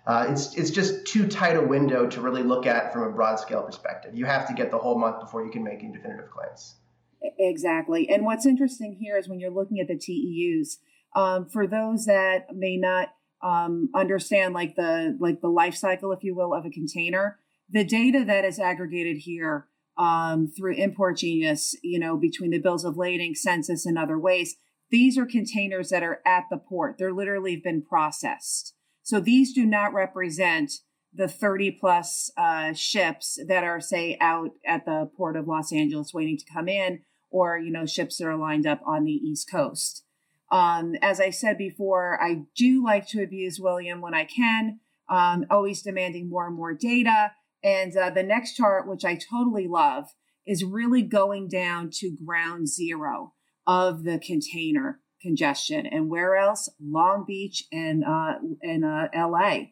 Uh, 0.07 0.27
it's 0.29 0.55
it's 0.57 0.71
just 0.71 1.07
too 1.07 1.27
tight 1.27 1.57
a 1.57 1.61
window 1.61 2.09
to 2.09 2.21
really 2.21 2.43
look 2.43 2.67
at 2.67 2.93
from 2.93 3.03
a 3.03 3.11
broad 3.11 3.41
scale 3.41 3.63
perspective. 3.63 4.15
You 4.15 4.27
have 4.27 4.47
to 4.49 4.55
get 4.55 4.71
the 4.71 4.79
whole 4.79 4.99
month 4.99 5.21
before 5.21 5.45
you 5.45 5.51
can 5.51 5.63
make 5.63 5.85
any 5.85 5.93
definitive 5.93 6.31
claims. 6.31 6.75
Exactly. 7.39 8.09
And 8.09 8.25
what's 8.25 8.47
interesting 8.47 8.97
here 9.01 9.17
is 9.19 9.29
when 9.29 9.41
you're 9.41 9.51
looking 9.51 9.81
at 9.81 9.89
the 9.89 9.97
TEUs, 9.97 10.79
um, 11.15 11.49
for 11.49 11.67
those 11.67 12.07
that 12.07 12.55
may 12.55 12.77
not 12.77 13.09
um, 13.43 13.89
understand 13.95 14.55
like 14.55 14.77
the 14.77 15.17
like 15.19 15.41
the 15.41 15.49
life 15.49 15.75
cycle, 15.75 16.13
if 16.13 16.23
you 16.23 16.35
will, 16.35 16.55
of 16.55 16.65
a 16.65 16.71
container. 16.71 17.39
The 17.71 17.85
data 17.85 18.25
that 18.27 18.45
is 18.45 18.59
aggregated 18.59 19.19
here 19.19 19.67
um, 19.97 20.49
through 20.49 20.77
ImportGenius, 20.77 21.75
you 21.83 21.99
know, 21.99 22.17
between 22.17 22.51
the 22.51 22.59
bills 22.59 22.85
of 22.85 22.97
lading, 22.97 23.35
census, 23.35 23.87
and 23.87 23.97
other 23.97 24.19
ways, 24.19 24.57
these 24.91 25.17
are 25.17 25.27
containers 25.27 25.91
that 25.91 26.03
are 26.03 26.21
at 26.27 26.45
the 26.51 26.57
port. 26.57 26.97
They're 26.99 27.13
literally 27.13 27.57
been 27.57 27.83
processed. 27.83 28.75
So 29.03 29.21
these 29.21 29.55
do 29.55 29.65
not 29.65 29.95
represent 29.95 30.73
the 31.13 31.29
30 31.29 31.73
plus 31.73 32.31
uh, 32.37 32.73
ships 32.73 33.39
that 33.49 33.65
are, 33.65 33.81
say, 33.81 34.17
out 34.21 34.51
at 34.65 34.85
the 34.85 35.11
port 35.17 35.37
of 35.37 35.49
Los 35.49 35.73
Angeles 35.73 36.15
waiting 36.15 36.39
to 36.39 36.53
come 36.53 36.69
in, 36.69 37.01
or 37.31 37.59
you 37.59 37.71
know, 37.71 37.87
ships 37.87 38.19
that 38.19 38.27
are 38.27 38.37
lined 38.37 38.67
up 38.67 38.81
on 38.87 39.05
the 39.05 39.13
East 39.13 39.51
Coast. 39.51 40.05
Um, 40.51 40.95
as 41.01 41.21
I 41.21 41.31
said 41.31 41.59
before, 41.59 42.21
I 42.21 42.43
do 42.57 42.83
like 42.85 43.07
to 43.09 43.23
abuse 43.23 43.61
William 43.61 44.01
when 44.01 44.15
I 44.15 44.25
can, 44.25 44.81
um, 45.09 45.45
always 45.51 45.83
demanding 45.83 46.29
more 46.29 46.47
and 46.47 46.57
more 46.57 46.75
data. 46.75 47.33
And 47.63 47.97
uh, 47.97 48.11
the 48.11 48.23
next 48.23 48.57
chart, 48.57 48.89
which 48.89 49.05
I 49.05 49.17
totally 49.17 49.69
love, 49.69 50.07
is 50.47 50.65
really 50.65 51.03
going 51.03 51.49
down 51.49 51.91
to 51.95 52.17
ground 52.25 52.69
zero 52.69 53.35
of 53.67 54.05
the 54.05 54.19
container 54.19 55.01
congestion. 55.21 55.87
And 55.87 56.09
where 56.09 56.37
else? 56.37 56.69
Long 56.81 57.25
Beach 57.27 57.65
and 57.71 58.05
uh, 58.05 58.35
and 58.63 58.85
uh, 58.85 59.09
LA. 59.15 59.67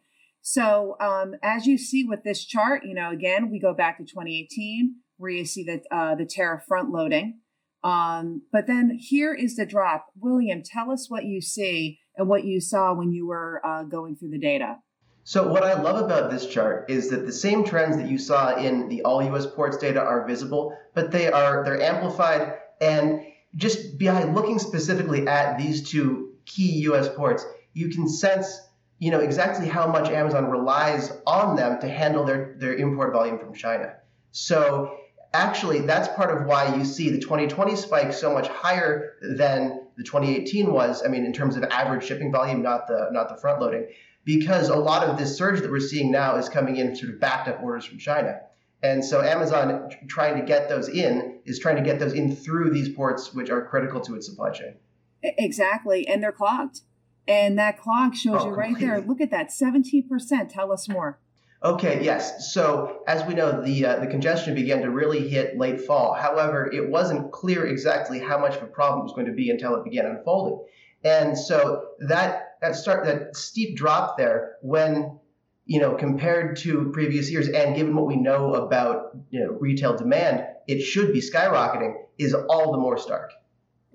So 0.51 0.97
um, 0.99 1.35
as 1.43 1.67
you 1.67 1.77
see 1.77 2.05
with 2.05 2.25
this 2.25 2.43
chart, 2.43 2.83
you 2.83 2.95
know, 2.95 3.11
again, 3.11 3.51
we 3.51 3.61
go 3.61 3.75
back 3.75 3.99
to 3.99 4.05
2018, 4.05 4.95
where 5.19 5.31
you 5.31 5.45
see 5.45 5.63
that 5.65 5.83
uh, 5.91 6.15
the 6.15 6.25
tariff 6.25 6.63
front 6.67 6.89
loading. 6.89 7.41
Um, 7.85 8.41
but 8.51 8.67
then 8.67 8.97
here 8.99 9.35
is 9.35 9.57
the 9.57 9.67
drop. 9.67 10.07
William, 10.19 10.63
tell 10.65 10.91
us 10.91 11.11
what 11.11 11.27
you 11.27 11.43
see 11.43 11.99
and 12.17 12.31
what 12.31 12.45
you 12.45 12.63
saw 12.63 12.95
when 12.95 13.13
you 13.13 13.27
were 13.27 13.61
uh, 13.63 13.83
going 13.83 14.17
through 14.17 14.31
the 14.31 14.39
data. 14.39 14.79
So 15.23 15.53
what 15.53 15.65
I 15.65 15.79
love 15.83 16.03
about 16.03 16.31
this 16.31 16.47
chart 16.47 16.89
is 16.89 17.11
that 17.11 17.27
the 17.27 17.33
same 17.33 17.63
trends 17.63 17.99
that 17.99 18.09
you 18.09 18.17
saw 18.17 18.57
in 18.57 18.89
the 18.89 19.03
all 19.03 19.23
US 19.23 19.45
ports 19.45 19.77
data 19.77 20.01
are 20.01 20.27
visible, 20.27 20.75
but 20.95 21.11
they 21.11 21.31
are 21.31 21.63
they're 21.63 21.83
amplified 21.83 22.55
and 22.81 23.21
just 23.55 23.99
by 23.99 24.25
looking 24.25 24.59
specifically 24.59 25.29
at 25.29 25.59
these 25.59 25.91
two 25.91 26.37
key 26.47 26.79
US 26.89 27.11
ports, 27.11 27.45
you 27.75 27.91
can 27.91 28.09
sense 28.09 28.59
you 28.99 29.11
know 29.11 29.21
exactly 29.21 29.69
how 29.69 29.87
much 29.87 30.09
Amazon 30.11 30.51
relies 30.51 31.13
on 31.27 31.57
them 31.57 31.81
to 31.81 31.89
handle 31.89 32.25
their, 32.25 32.57
their 32.59 32.75
import 32.75 33.13
volume 33.13 33.39
from 33.39 33.55
China. 33.55 33.95
So 34.33 34.99
actually, 35.33 35.81
that's 35.81 36.09
part 36.09 36.37
of 36.37 36.47
why 36.47 36.75
you 36.75 36.85
see 36.85 37.11
the 37.11 37.19
2020 37.19 37.77
spike 37.77 38.13
so 38.13 38.33
much 38.33 38.49
higher 38.49 39.15
than 39.23 39.87
the 39.97 40.03
2018 40.05 40.73
was. 40.73 41.03
I 41.05 41.09
mean, 41.09 41.25
in 41.25 41.33
terms 41.33 41.57
of 41.57 41.65
average 41.65 42.05
shipping 42.05 42.33
volume, 42.33 42.63
not 42.63 42.87
the 42.87 43.09
not 43.13 43.29
the 43.29 43.37
front 43.37 43.61
loading, 43.61 43.89
because 44.25 44.69
a 44.69 44.77
lot 44.77 45.07
of 45.07 45.17
this 45.19 45.37
surge 45.37 45.61
that 45.61 45.71
we're 45.71 45.81
seeing 45.81 46.11
now 46.11 46.37
is 46.37 46.49
coming 46.49 46.77
in 46.77 46.97
sort 46.97 47.13
of 47.13 47.21
backed 47.21 47.49
up 47.49 47.63
orders 47.63 47.85
from 47.85 47.99
China. 47.99 48.41
And 48.83 49.05
so 49.05 49.23
Amazon 49.23 49.91
trying 50.09 50.37
to 50.37 50.43
get 50.45 50.69
those 50.69 50.89
in 50.89 51.41
is 51.45 51.59
trying 51.59 51.77
to 51.77 51.83
get 51.83 51.99
those 51.99 52.13
in 52.13 52.35
through 52.35 52.71
these 52.71 52.89
ports, 52.89 53.35
which 53.35 53.51
are 53.51 53.65
critical 53.67 54.01
to 54.03 54.15
its 54.15 54.27
supply 54.27 54.51
chain. 54.51 54.75
Exactly, 55.23 56.07
and 56.07 56.23
they're 56.23 56.31
clogged. 56.31 56.83
And 57.29 57.59
that 57.59 57.79
clog 57.79 58.15
shows 58.15 58.41
oh, 58.41 58.47
you 58.47 58.55
right 58.55 58.69
completely. 58.69 58.87
there. 58.89 59.01
Look 59.03 59.21
at 59.21 59.31
that, 59.31 59.51
17%. 59.51 60.49
Tell 60.49 60.73
us 60.73 60.89
more. 60.89 61.19
Okay, 61.63 62.05
yes. 62.05 62.53
So 62.53 63.03
as 63.07 63.25
we 63.25 63.35
know, 63.35 63.63
the 63.63 63.85
uh, 63.85 63.97
the 63.97 64.07
congestion 64.07 64.55
began 64.55 64.81
to 64.83 64.91
really 64.91 65.29
hit 65.29 65.59
late 65.59 65.81
fall. 65.81 66.15
However, 66.15 66.71
it 66.73 66.89
wasn't 66.89 67.33
clear 67.33 67.67
exactly 67.67 68.21
how 68.21 68.39
much 68.39 68.57
of 68.57 68.63
a 68.63 68.67
problem 68.67 69.01
it 69.01 69.03
was 69.05 69.13
going 69.13 69.27
to 69.27 69.33
be 69.33 69.51
until 69.51 69.75
it 69.75 69.83
began 69.83 70.07
unfolding. 70.07 70.65
And 71.03 71.37
so 71.37 71.89
that 71.99 72.59
that 72.63 72.77
start 72.77 73.05
that 73.07 73.37
steep 73.37 73.77
drop 73.77 74.17
there, 74.17 74.57
when 74.63 75.19
you 75.67 75.81
know 75.81 75.97
compared 75.97 76.59
to 76.59 76.91
previous 76.93 77.29
years, 77.29 77.49
and 77.49 77.75
given 77.75 77.97
what 77.97 78.07
we 78.07 78.17
know 78.17 78.55
about 78.55 79.17
you 79.31 79.41
know, 79.41 79.51
retail 79.59 79.97
demand, 79.97 80.45
it 80.69 80.81
should 80.81 81.13
be 81.13 81.21
skyrocketing. 81.21 81.95
Is 82.19 82.35
all 82.35 82.71
the 82.71 82.79
more 82.79 82.99
stark. 82.99 83.33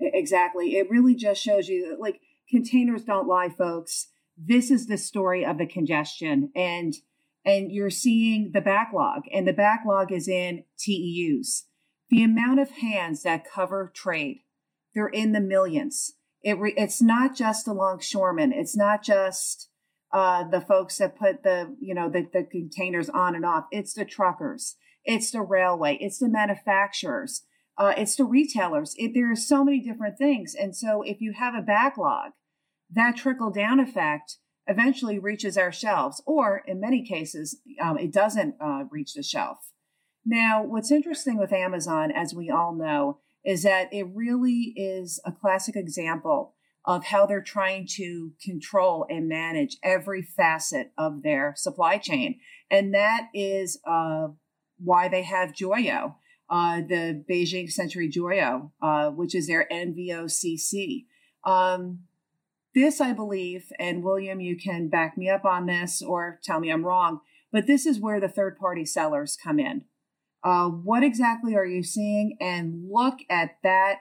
Exactly. 0.00 0.76
It 0.76 0.90
really 0.90 1.14
just 1.14 1.42
shows 1.42 1.68
you 1.68 1.90
that, 1.90 2.00
like 2.00 2.20
containers 2.54 3.02
don't 3.02 3.26
lie, 3.26 3.48
folks. 3.48 4.08
This 4.36 4.70
is 4.70 4.86
the 4.86 4.98
story 4.98 5.44
of 5.44 5.58
the 5.58 5.66
congestion. 5.66 6.50
And 6.54 6.94
and 7.44 7.70
you're 7.70 7.90
seeing 7.90 8.52
the 8.52 8.62
backlog, 8.62 9.22
and 9.32 9.46
the 9.46 9.52
backlog 9.52 10.10
is 10.10 10.28
in 10.28 10.64
TEUs. 10.78 11.64
The 12.08 12.22
amount 12.22 12.60
of 12.60 12.70
hands 12.70 13.22
that 13.22 13.44
cover 13.44 13.92
trade, 13.94 14.38
they're 14.94 15.08
in 15.08 15.32
the 15.32 15.40
millions. 15.40 16.12
It 16.42 16.58
re, 16.58 16.72
it's 16.76 17.02
not 17.02 17.34
just 17.34 17.66
the 17.66 17.74
longshoremen. 17.74 18.52
It's 18.52 18.76
not 18.76 19.02
just 19.02 19.68
uh, 20.12 20.44
the 20.48 20.60
folks 20.60 20.98
that 20.98 21.18
put 21.18 21.42
the 21.42 21.76
you 21.80 21.94
know 21.94 22.08
the, 22.08 22.26
the 22.32 22.44
containers 22.44 23.10
on 23.10 23.34
and 23.34 23.44
off. 23.44 23.66
It's 23.70 23.92
the 23.92 24.04
truckers. 24.04 24.76
It's 25.04 25.30
the 25.30 25.42
railway. 25.42 25.98
It's 26.00 26.18
the 26.18 26.28
manufacturers. 26.28 27.42
Uh, 27.76 27.92
it's 27.96 28.16
the 28.16 28.24
retailers. 28.24 28.94
It, 28.96 29.12
there 29.12 29.30
are 29.30 29.36
so 29.36 29.64
many 29.64 29.80
different 29.80 30.16
things, 30.16 30.54
and 30.54 30.74
so 30.74 31.02
if 31.02 31.20
you 31.20 31.32
have 31.32 31.54
a 31.54 31.62
backlog, 31.62 32.30
that 32.94 33.16
trickle 33.16 33.50
down 33.50 33.80
effect 33.80 34.38
eventually 34.66 35.18
reaches 35.18 35.58
our 35.58 35.72
shelves, 35.72 36.22
or 36.26 36.62
in 36.66 36.80
many 36.80 37.04
cases, 37.04 37.60
um, 37.82 37.98
it 37.98 38.12
doesn't 38.12 38.54
uh, 38.60 38.84
reach 38.90 39.14
the 39.14 39.22
shelf. 39.22 39.58
Now, 40.24 40.62
what's 40.62 40.90
interesting 40.90 41.36
with 41.36 41.52
Amazon, 41.52 42.10
as 42.10 42.34
we 42.34 42.48
all 42.48 42.74
know, 42.74 43.18
is 43.44 43.62
that 43.62 43.92
it 43.92 44.06
really 44.14 44.72
is 44.74 45.20
a 45.26 45.32
classic 45.32 45.76
example 45.76 46.54
of 46.86 47.04
how 47.04 47.26
they're 47.26 47.42
trying 47.42 47.86
to 47.96 48.32
control 48.42 49.06
and 49.08 49.28
manage 49.28 49.76
every 49.82 50.22
facet 50.22 50.92
of 50.98 51.22
their 51.22 51.54
supply 51.56 51.98
chain. 51.98 52.38
And 52.70 52.94
that 52.94 53.28
is 53.34 53.80
uh, 53.86 54.28
why 54.78 55.08
they 55.08 55.22
have 55.22 55.52
Joyo, 55.52 56.14
uh, 56.50 56.76
the 56.86 57.24
Beijing 57.30 57.70
Century 57.70 58.10
Joyo, 58.10 58.70
uh, 58.82 59.10
which 59.10 59.34
is 59.34 59.46
their 59.46 59.66
NVOCC. 59.70 61.06
Um, 61.44 62.00
this, 62.74 63.00
I 63.00 63.12
believe, 63.12 63.72
and 63.78 64.02
William, 64.02 64.40
you 64.40 64.56
can 64.56 64.88
back 64.88 65.16
me 65.16 65.30
up 65.30 65.44
on 65.44 65.66
this 65.66 66.02
or 66.02 66.40
tell 66.42 66.60
me 66.60 66.70
I'm 66.70 66.84
wrong, 66.84 67.20
but 67.52 67.66
this 67.66 67.86
is 67.86 68.00
where 68.00 68.20
the 68.20 68.28
third 68.28 68.58
party 68.58 68.84
sellers 68.84 69.38
come 69.42 69.58
in. 69.58 69.84
Uh, 70.42 70.68
what 70.68 71.02
exactly 71.02 71.54
are 71.56 71.64
you 71.64 71.82
seeing? 71.82 72.36
And 72.40 72.90
look 72.90 73.20
at 73.30 73.56
that 73.62 74.00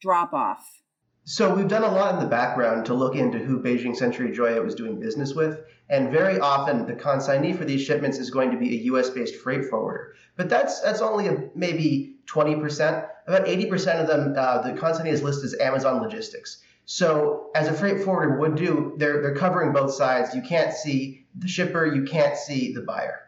drop 0.00 0.32
off. 0.32 0.82
So 1.28 1.52
we've 1.54 1.66
done 1.66 1.82
a 1.82 1.90
lot 1.90 2.14
in 2.14 2.20
the 2.20 2.30
background 2.30 2.86
to 2.86 2.94
look 2.94 3.16
into 3.16 3.38
who 3.38 3.60
Beijing 3.60 3.96
Century 3.96 4.30
Joyo 4.30 4.64
was 4.64 4.76
doing 4.76 5.00
business 5.00 5.34
with, 5.34 5.60
and 5.90 6.12
very 6.12 6.38
often 6.38 6.86
the 6.86 6.94
consignee 6.94 7.52
for 7.52 7.64
these 7.64 7.82
shipments 7.82 8.18
is 8.18 8.30
going 8.30 8.52
to 8.52 8.56
be 8.56 8.78
a 8.78 8.82
U.S.-based 8.84 9.34
freight 9.34 9.64
forwarder. 9.64 10.14
But 10.36 10.48
that's 10.48 10.80
that's 10.82 11.00
only 11.00 11.26
a, 11.26 11.50
maybe 11.56 12.18
20%. 12.26 13.08
About 13.26 13.44
80% 13.44 14.00
of 14.00 14.06
them, 14.06 14.34
uh, 14.38 14.62
the 14.62 14.74
consignee 14.74 15.10
is 15.10 15.22
listed 15.22 15.46
as 15.46 15.58
Amazon 15.58 16.00
Logistics. 16.00 16.62
So 16.86 17.50
as 17.54 17.66
a 17.66 17.72
freight 17.72 18.04
forwarder 18.04 18.38
would 18.38 18.54
do, 18.54 18.94
they're, 18.96 19.20
they're 19.20 19.34
covering 19.34 19.72
both 19.72 19.92
sides. 19.92 20.34
You 20.34 20.40
can't 20.40 20.72
see 20.72 21.26
the 21.36 21.48
shipper, 21.48 21.84
you 21.84 22.04
can't 22.04 22.36
see 22.36 22.72
the 22.72 22.80
buyer. 22.80 23.20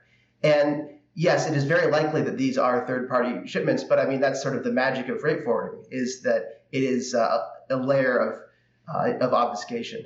And 0.44 0.90
yes, 1.14 1.48
it 1.48 1.56
is 1.56 1.64
very 1.64 1.90
likely 1.90 2.22
that 2.22 2.38
these 2.38 2.56
are 2.56 2.86
third 2.86 3.08
party 3.08 3.46
shipments, 3.48 3.82
but 3.82 3.98
I 3.98 4.06
mean, 4.06 4.20
that's 4.20 4.40
sort 4.40 4.56
of 4.56 4.62
the 4.62 4.70
magic 4.70 5.08
of 5.08 5.20
freight 5.20 5.42
forwarding 5.44 5.84
is 5.90 6.22
that 6.22 6.62
it 6.70 6.84
is 6.84 7.14
uh, 7.14 7.46
a 7.68 7.76
layer 7.76 8.16
of, 8.16 8.40
uh, 8.94 9.18
of 9.18 9.32
obfuscation, 9.32 10.04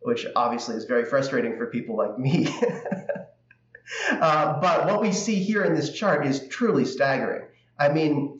which 0.00 0.26
obviously 0.36 0.76
is 0.76 0.84
very 0.84 1.06
frustrating 1.06 1.56
for 1.56 1.66
people 1.68 1.96
like 1.96 2.18
me. 2.18 2.48
uh, 4.10 4.60
but 4.60 4.84
what 4.86 5.00
we 5.00 5.12
see 5.12 5.42
here 5.42 5.64
in 5.64 5.74
this 5.74 5.90
chart 5.90 6.26
is 6.26 6.46
truly 6.48 6.84
staggering. 6.84 7.46
I 7.78 7.88
mean, 7.88 8.39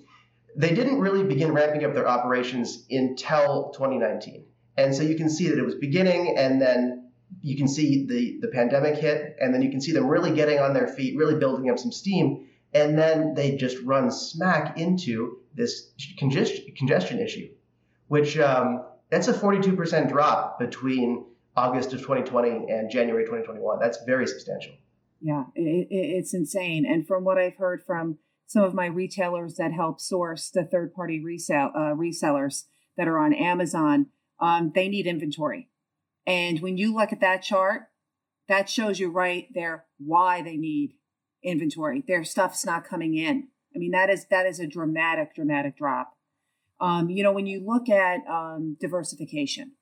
they 0.61 0.75
didn't 0.75 1.01
really 1.01 1.25
begin 1.25 1.53
ramping 1.53 1.85
up 1.85 1.95
their 1.95 2.07
operations 2.07 2.85
until 2.91 3.71
2019. 3.71 4.45
And 4.77 4.95
so 4.95 5.03
you 5.03 5.17
can 5.17 5.31
see 5.31 5.49
that 5.49 5.59
it 5.59 5.65
was 5.65 5.75
beginning, 5.75 6.37
and 6.37 6.61
then 6.61 7.11
you 7.41 7.57
can 7.57 7.67
see 7.67 8.07
the, 8.07 8.39
the 8.41 8.49
pandemic 8.49 8.97
hit, 8.97 9.37
and 9.41 9.55
then 9.55 9.63
you 9.63 9.71
can 9.71 9.81
see 9.81 9.93
them 9.93 10.07
really 10.07 10.33
getting 10.35 10.59
on 10.59 10.75
their 10.75 10.89
feet, 10.89 11.17
really 11.17 11.37
building 11.37 11.71
up 11.71 11.79
some 11.79 11.91
steam. 11.91 12.47
And 12.75 12.99
then 12.99 13.35
they 13.35 13.57
just 13.57 13.79
run 13.85 14.11
smack 14.11 14.79
into 14.79 15.39
this 15.55 15.93
congestion, 16.19 16.67
congestion 16.77 17.21
issue, 17.21 17.49
which 18.09 18.39
um, 18.39 18.85
that's 19.09 19.29
a 19.29 19.33
42% 19.33 20.09
drop 20.09 20.59
between 20.59 21.25
August 21.57 21.93
of 21.95 22.01
2020 22.01 22.71
and 22.71 22.91
January 22.91 23.25
2021. 23.25 23.79
That's 23.81 24.05
very 24.05 24.27
substantial. 24.27 24.75
Yeah, 25.23 25.45
it, 25.55 25.89
it's 25.91 26.35
insane. 26.35 26.85
And 26.87 27.07
from 27.07 27.25
what 27.25 27.39
I've 27.39 27.57
heard 27.57 27.83
from 27.83 28.19
some 28.51 28.65
of 28.65 28.75
my 28.75 28.87
retailers 28.87 29.55
that 29.55 29.71
help 29.71 30.01
source 30.01 30.51
the 30.51 30.65
third 30.65 30.93
party 30.93 31.23
resell, 31.23 31.71
uh, 31.73 31.95
resellers 31.95 32.65
that 32.97 33.07
are 33.07 33.17
on 33.17 33.33
Amazon, 33.33 34.07
um, 34.41 34.73
they 34.75 34.89
need 34.89 35.07
inventory. 35.07 35.69
And 36.27 36.59
when 36.59 36.77
you 36.77 36.93
look 36.93 37.13
at 37.13 37.21
that 37.21 37.45
chart, 37.45 37.83
that 38.49 38.69
shows 38.69 38.99
you 38.99 39.09
right 39.09 39.47
there 39.55 39.85
why 39.99 40.43
they 40.43 40.57
need 40.57 40.95
inventory. 41.45 42.03
Their 42.09 42.25
stuff's 42.25 42.67
not 42.67 42.83
coming 42.83 43.17
in. 43.17 43.47
I 43.73 43.79
mean, 43.79 43.93
that 43.93 44.11
is 44.11 44.27
that 44.33 44.47
is 44.47 44.59
a 44.59 44.67
dramatic, 44.67 45.33
dramatic 45.33 45.77
drop. 45.77 46.17
Um, 46.81 47.09
you 47.09 47.23
know, 47.23 47.31
when 47.31 47.47
you 47.47 47.65
look 47.65 47.89
at 47.89 48.27
um, 48.29 48.77
diversification, 48.81 49.75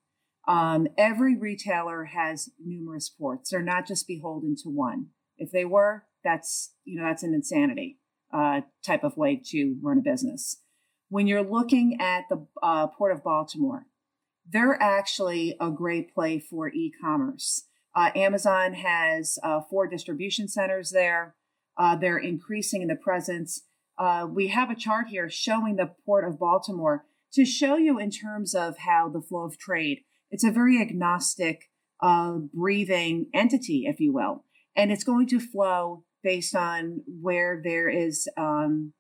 um, 0.47 0.89
every 0.99 1.39
retailer 1.39 2.05
has 2.05 2.51
numerous 2.63 3.09
ports. 3.09 3.49
They're 3.49 3.63
not 3.63 3.87
just 3.87 4.07
beholden 4.07 4.57
to 4.63 4.69
one. 4.69 5.07
If 5.39 5.53
they 5.53 5.65
were, 5.65 6.05
that's 6.23 6.75
you 6.85 7.01
know 7.01 7.07
that's 7.07 7.23
an 7.23 7.33
insanity 7.33 7.99
uh, 8.33 8.63
type 8.85 9.05
of 9.05 9.17
way 9.17 9.41
to 9.47 9.77
run 9.83 9.99
a 9.99 10.03
business. 10.03 10.59
When 11.09 11.27
you're 11.27 11.43
looking 11.43 11.99
at 12.01 12.25
the 12.29 12.47
uh, 12.63 12.89
Port 12.89 13.13
of 13.13 13.25
Baltimore, 13.25 13.87
they're 14.51 14.81
actually 14.81 15.57
a 15.61 15.71
great 15.71 16.15
play 16.15 16.39
for 16.39 16.69
e 16.69 16.93
commerce. 17.01 17.65
Uh, 17.95 18.11
Amazon 18.15 18.75
has 18.75 19.39
uh, 19.43 19.61
four 19.69 19.87
distribution 19.87 20.49
centers 20.49 20.91
there. 20.91 21.35
Uh, 21.77 21.97
they're 21.97 22.19
increasing 22.19 22.83
in 22.83 22.89
the 22.89 22.97
presence. 22.97 23.63
Uh, 23.99 24.27
we 24.31 24.49
have 24.49 24.71
a 24.71 24.77
chart 24.77 25.09
here 25.09 25.29
showing 25.29 25.77
the 25.77 25.91
Port 26.05 26.25
of 26.27 26.39
Baltimore 26.39 27.05
to 27.33 27.45
show 27.45 27.77
you 27.77 27.99
in 27.99 28.11
terms 28.11 28.55
of 28.55 28.79
how 28.79 29.09
the 29.09 29.21
flow 29.21 29.45
of 29.45 29.59
trade. 29.59 30.01
It's 30.31 30.45
a 30.45 30.51
very 30.51 30.81
agnostic, 30.81 31.71
breathing 32.55 33.27
entity, 33.35 33.87
if 33.87 33.99
you 33.99 34.13
will, 34.13 34.45
and 34.77 34.93
it's 34.93 35.05
going 35.05 35.27
to 35.29 35.41
flow 35.41 36.05
based 36.23 36.55
on 36.55 37.03
where 37.21 37.61
there 37.63 37.89
is 37.89 38.29
um, 38.37 38.93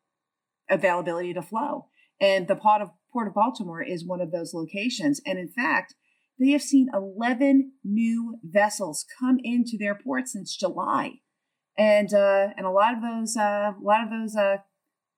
availability 0.70 1.34
to 1.34 1.42
flow. 1.42 1.86
And 2.20 2.48
the 2.48 2.56
Port 2.56 2.82
of 2.82 2.90
Port 3.12 3.28
of 3.28 3.34
Baltimore 3.34 3.82
is 3.82 4.06
one 4.06 4.20
of 4.20 4.32
those 4.32 4.52
locations. 4.52 5.20
And 5.24 5.38
in 5.38 5.48
fact, 5.48 5.94
they 6.38 6.50
have 6.50 6.62
seen 6.62 6.88
11 6.92 7.72
new 7.84 8.38
vessels 8.44 9.04
come 9.18 9.38
into 9.42 9.76
their 9.78 9.94
port 9.94 10.28
since 10.28 10.56
July. 10.56 11.20
And, 11.76 12.12
uh, 12.12 12.48
and 12.56 12.66
a 12.66 12.70
lot 12.70 12.94
of 12.94 13.02
those, 13.02 13.36
uh, 13.36 13.72
a 13.80 13.82
lot 13.82 14.04
of 14.04 14.10
those 14.10 14.36
uh, 14.36 14.58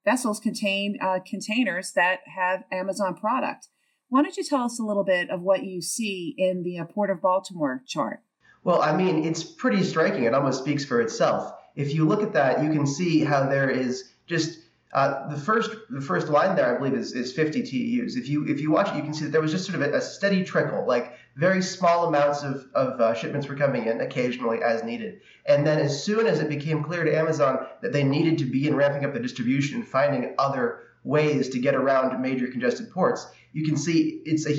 vessels 0.05 0.41
contain 0.41 0.99
uh, 1.01 1.19
containers 1.27 1.93
that 1.93 2.21
have 2.37 2.65
Amazon 2.71 3.15
product. 3.15 3.69
Why 4.09 4.23
don't 4.23 4.37
you 4.37 4.45
tell 4.45 4.65
us 4.65 4.79
a 4.79 4.85
little 4.85 5.05
bit 5.05 5.31
of 5.31 5.41
what 5.41 5.63
you 5.63 5.81
see 5.81 6.35
in 6.37 6.63
the 6.63 6.79
uh, 6.79 6.85
Port 6.85 7.11
of 7.11 7.23
Baltimore 7.23 7.83
chart? 7.87 8.21
Well, 8.63 8.83
I 8.83 8.95
mean, 8.95 9.25
it's 9.25 9.43
pretty 9.43 9.83
striking. 9.83 10.25
It 10.25 10.35
almost 10.35 10.61
speaks 10.61 10.85
for 10.85 11.01
itself. 11.01 11.53
If 11.77 11.95
you 11.95 12.05
look 12.05 12.23
at 12.23 12.33
that, 12.33 12.63
you 12.63 12.71
can 12.71 12.87
see 12.87 13.25
how 13.25 13.49
there 13.49 13.71
is 13.71 14.13
just 14.27 14.59
Uh, 14.93 15.29
the 15.29 15.37
first 15.37 15.71
the 15.91 16.01
first 16.01 16.29
line 16.29 16.57
there, 16.57 16.75
I 16.75 16.77
believe, 16.77 16.95
is, 16.95 17.13
is 17.13 17.33
50 17.33 17.63
TEUs. 17.63 18.17
If 18.17 18.29
you 18.29 18.45
if 18.49 18.61
you 18.61 18.73
watch 18.73 18.89
it, 18.89 18.97
you 18.97 19.03
can 19.03 19.15
see 19.15 19.25
that 19.25 19.31
there 19.31 19.41
was 19.41 19.53
just 19.53 19.65
sort 19.65 19.81
of 19.81 19.83
a, 19.83 19.97
a 19.97 20.01
steady 20.01 20.43
trickle, 20.43 20.85
like 20.85 21.15
very 21.37 21.63
small 21.63 22.09
amounts 22.09 22.43
of, 22.43 22.67
of 22.75 23.01
uh, 23.01 23.15
shipments 23.15 23.47
were 23.49 23.55
coming 23.55 23.87
in 23.87 24.01
occasionally 24.01 24.63
as 24.65 24.83
needed. 24.83 25.21
And 25.47 25.65
then 25.65 25.79
as 25.79 26.03
soon 26.03 26.27
as 26.27 26.41
it 26.41 26.49
became 26.49 26.83
clear 26.83 27.05
to 27.05 27.17
Amazon 27.17 27.67
that 27.83 27.93
they 27.93 28.03
needed 28.03 28.39
to 28.39 28.45
begin 28.45 28.75
ramping 28.75 29.05
up 29.05 29.13
the 29.13 29.21
distribution 29.21 29.77
and 29.77 29.87
finding 29.87 30.35
other 30.39 30.81
ways 31.05 31.49
to 31.51 31.61
get 31.61 31.77
around 31.77 32.21
major 32.21 32.49
congested 32.49 32.91
ports, 32.91 33.29
you 33.53 33.65
can 33.65 33.77
see 33.77 34.23
it's 34.27 34.45
a 34.49 34.55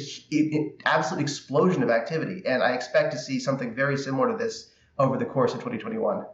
absolute 0.86 1.22
explosion 1.22 1.84
of 1.84 1.90
activity. 1.90 2.42
And 2.46 2.64
I 2.64 2.72
expect 2.72 3.12
to 3.12 3.20
see 3.20 3.38
something 3.38 3.76
very 3.76 3.98
similar 3.98 4.32
to 4.32 4.38
this 4.38 4.72
over 4.98 5.18
the 5.18 5.26
course 5.26 5.52
of 5.54 5.60
2021. 5.60 6.26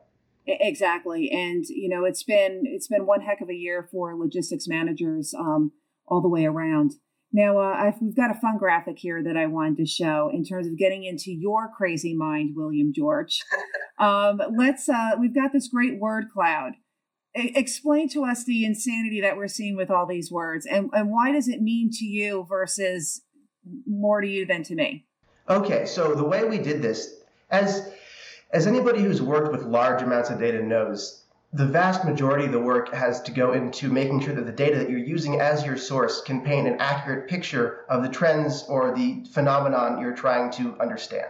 Exactly, 0.47 1.29
and 1.29 1.65
you 1.67 1.89
know 1.89 2.05
it's 2.05 2.23
been 2.23 2.61
it's 2.63 2.87
been 2.87 3.05
one 3.05 3.21
heck 3.21 3.41
of 3.41 3.49
a 3.49 3.55
year 3.55 3.87
for 3.91 4.15
logistics 4.15 4.65
managers 4.67 5.33
um, 5.37 5.73
all 6.07 6.21
the 6.21 6.29
way 6.29 6.45
around. 6.45 6.93
Now 7.33 7.59
uh, 7.59 7.91
we've 8.01 8.15
got 8.15 8.31
a 8.31 8.39
fun 8.39 8.57
graphic 8.57 8.97
here 8.97 9.21
that 9.23 9.35
I 9.35 9.47
wanted 9.47 9.77
to 9.77 9.85
show 9.85 10.31
in 10.33 10.45
terms 10.45 10.65
of 10.65 10.77
getting 10.77 11.03
into 11.03 11.31
your 11.31 11.69
crazy 11.75 12.15
mind, 12.15 12.51
William 12.55 12.93
George. 12.95 13.39
Um, 13.99 14.39
let's 14.55 14.87
uh, 14.87 15.13
we've 15.19 15.33
got 15.33 15.53
this 15.53 15.69
great 15.69 15.99
word 15.99 16.25
cloud. 16.31 16.73
I- 17.35 17.51
explain 17.55 18.07
to 18.09 18.23
us 18.25 18.43
the 18.43 18.63
insanity 18.63 19.21
that 19.21 19.37
we're 19.37 19.47
seeing 19.47 19.75
with 19.75 19.89
all 19.89 20.05
these 20.05 20.31
words, 20.31 20.67
and, 20.67 20.91
and 20.93 21.09
why 21.09 21.31
does 21.31 21.47
it 21.47 21.63
mean 21.63 21.89
to 21.93 22.05
you 22.05 22.45
versus 22.47 23.23
more 23.87 24.21
to 24.21 24.27
you 24.27 24.45
than 24.45 24.61
to 24.65 24.75
me? 24.75 25.07
Okay, 25.49 25.85
so 25.87 26.13
the 26.13 26.23
way 26.23 26.43
we 26.43 26.59
did 26.59 26.83
this, 26.83 27.15
as 27.49 27.91
as 28.51 28.65
anybody 28.65 29.01
who's 29.01 29.21
worked 29.21 29.51
with 29.51 29.63
large 29.63 30.01
amounts 30.01 30.29
of 30.29 30.39
data 30.39 30.61
knows, 30.61 31.23
the 31.53 31.65
vast 31.65 32.05
majority 32.05 32.45
of 32.45 32.51
the 32.51 32.59
work 32.59 32.93
has 32.93 33.21
to 33.21 33.31
go 33.31 33.53
into 33.53 33.89
making 33.89 34.21
sure 34.21 34.33
that 34.33 34.45
the 34.45 34.51
data 34.51 34.77
that 34.77 34.89
you're 34.89 34.99
using 34.99 35.39
as 35.39 35.65
your 35.65 35.77
source 35.77 36.21
can 36.21 36.41
paint 36.41 36.67
an 36.67 36.77
accurate 36.79 37.29
picture 37.29 37.85
of 37.89 38.03
the 38.03 38.09
trends 38.09 38.63
or 38.67 38.93
the 38.93 39.23
phenomenon 39.33 39.99
you're 39.99 40.15
trying 40.15 40.51
to 40.51 40.77
understand. 40.79 41.29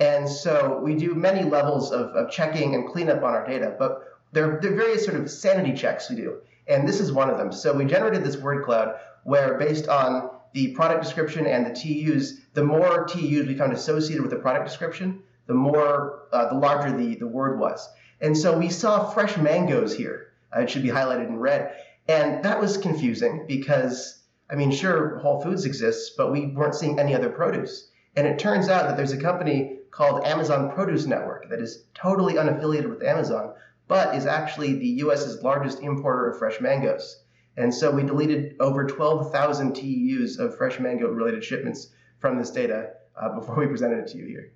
And 0.00 0.28
so 0.28 0.80
we 0.82 0.94
do 0.94 1.14
many 1.14 1.48
levels 1.48 1.92
of, 1.92 2.08
of 2.10 2.30
checking 2.30 2.74
and 2.74 2.88
cleanup 2.88 3.22
on 3.22 3.34
our 3.34 3.46
data, 3.46 3.74
but 3.78 4.02
there, 4.32 4.58
there 4.60 4.72
are 4.72 4.76
various 4.76 5.04
sort 5.04 5.18
of 5.18 5.30
sanity 5.30 5.72
checks 5.72 6.10
we 6.10 6.16
do. 6.16 6.38
And 6.66 6.88
this 6.88 7.00
is 7.00 7.12
one 7.12 7.30
of 7.30 7.38
them. 7.38 7.52
So 7.52 7.72
we 7.72 7.84
generated 7.84 8.24
this 8.24 8.36
word 8.36 8.64
cloud 8.64 8.96
where, 9.22 9.58
based 9.58 9.88
on 9.88 10.30
the 10.52 10.72
product 10.72 11.02
description 11.02 11.46
and 11.46 11.66
the 11.66 11.70
TEUs, 11.70 12.38
the 12.54 12.64
more 12.64 13.06
TEUs 13.06 13.46
we 13.46 13.54
found 13.54 13.72
associated 13.72 14.22
with 14.22 14.30
the 14.30 14.38
product 14.38 14.66
description, 14.66 15.22
the 15.46 15.54
more, 15.54 16.28
uh, 16.32 16.48
the 16.48 16.54
larger 16.54 16.96
the, 16.96 17.16
the 17.16 17.26
word 17.26 17.58
was. 17.58 17.88
And 18.20 18.36
so 18.36 18.56
we 18.56 18.68
saw 18.68 19.10
fresh 19.10 19.36
mangoes 19.36 19.94
here. 19.94 20.28
Uh, 20.54 20.60
it 20.60 20.70
should 20.70 20.82
be 20.82 20.88
highlighted 20.88 21.28
in 21.28 21.38
red. 21.38 21.74
And 22.08 22.44
that 22.44 22.60
was 22.60 22.76
confusing 22.76 23.44
because, 23.46 24.22
I 24.50 24.54
mean, 24.54 24.70
sure, 24.70 25.18
Whole 25.18 25.40
Foods 25.40 25.64
exists, 25.64 26.14
but 26.16 26.32
we 26.32 26.46
weren't 26.46 26.74
seeing 26.74 26.98
any 26.98 27.14
other 27.14 27.30
produce. 27.30 27.90
And 28.16 28.26
it 28.26 28.38
turns 28.38 28.68
out 28.68 28.86
that 28.86 28.96
there's 28.96 29.12
a 29.12 29.20
company 29.20 29.78
called 29.90 30.24
Amazon 30.24 30.70
Produce 30.70 31.06
Network 31.06 31.48
that 31.50 31.60
is 31.60 31.84
totally 31.94 32.34
unaffiliated 32.34 32.90
with 32.90 33.02
Amazon, 33.02 33.54
but 33.88 34.14
is 34.14 34.26
actually 34.26 34.74
the 34.74 34.88
US's 35.04 35.42
largest 35.42 35.80
importer 35.80 36.30
of 36.30 36.38
fresh 36.38 36.60
mangoes. 36.60 37.24
And 37.56 37.72
so 37.72 37.90
we 37.90 38.02
deleted 38.02 38.56
over 38.60 38.86
12,000 38.86 39.74
TEUs 39.74 40.38
of 40.38 40.56
fresh 40.56 40.80
mango 40.80 41.08
related 41.08 41.44
shipments 41.44 41.88
from 42.18 42.38
this 42.38 42.50
data 42.50 42.94
uh, 43.20 43.38
before 43.38 43.56
we 43.56 43.66
presented 43.66 44.00
it 44.00 44.08
to 44.08 44.18
you 44.18 44.26
here. 44.26 44.52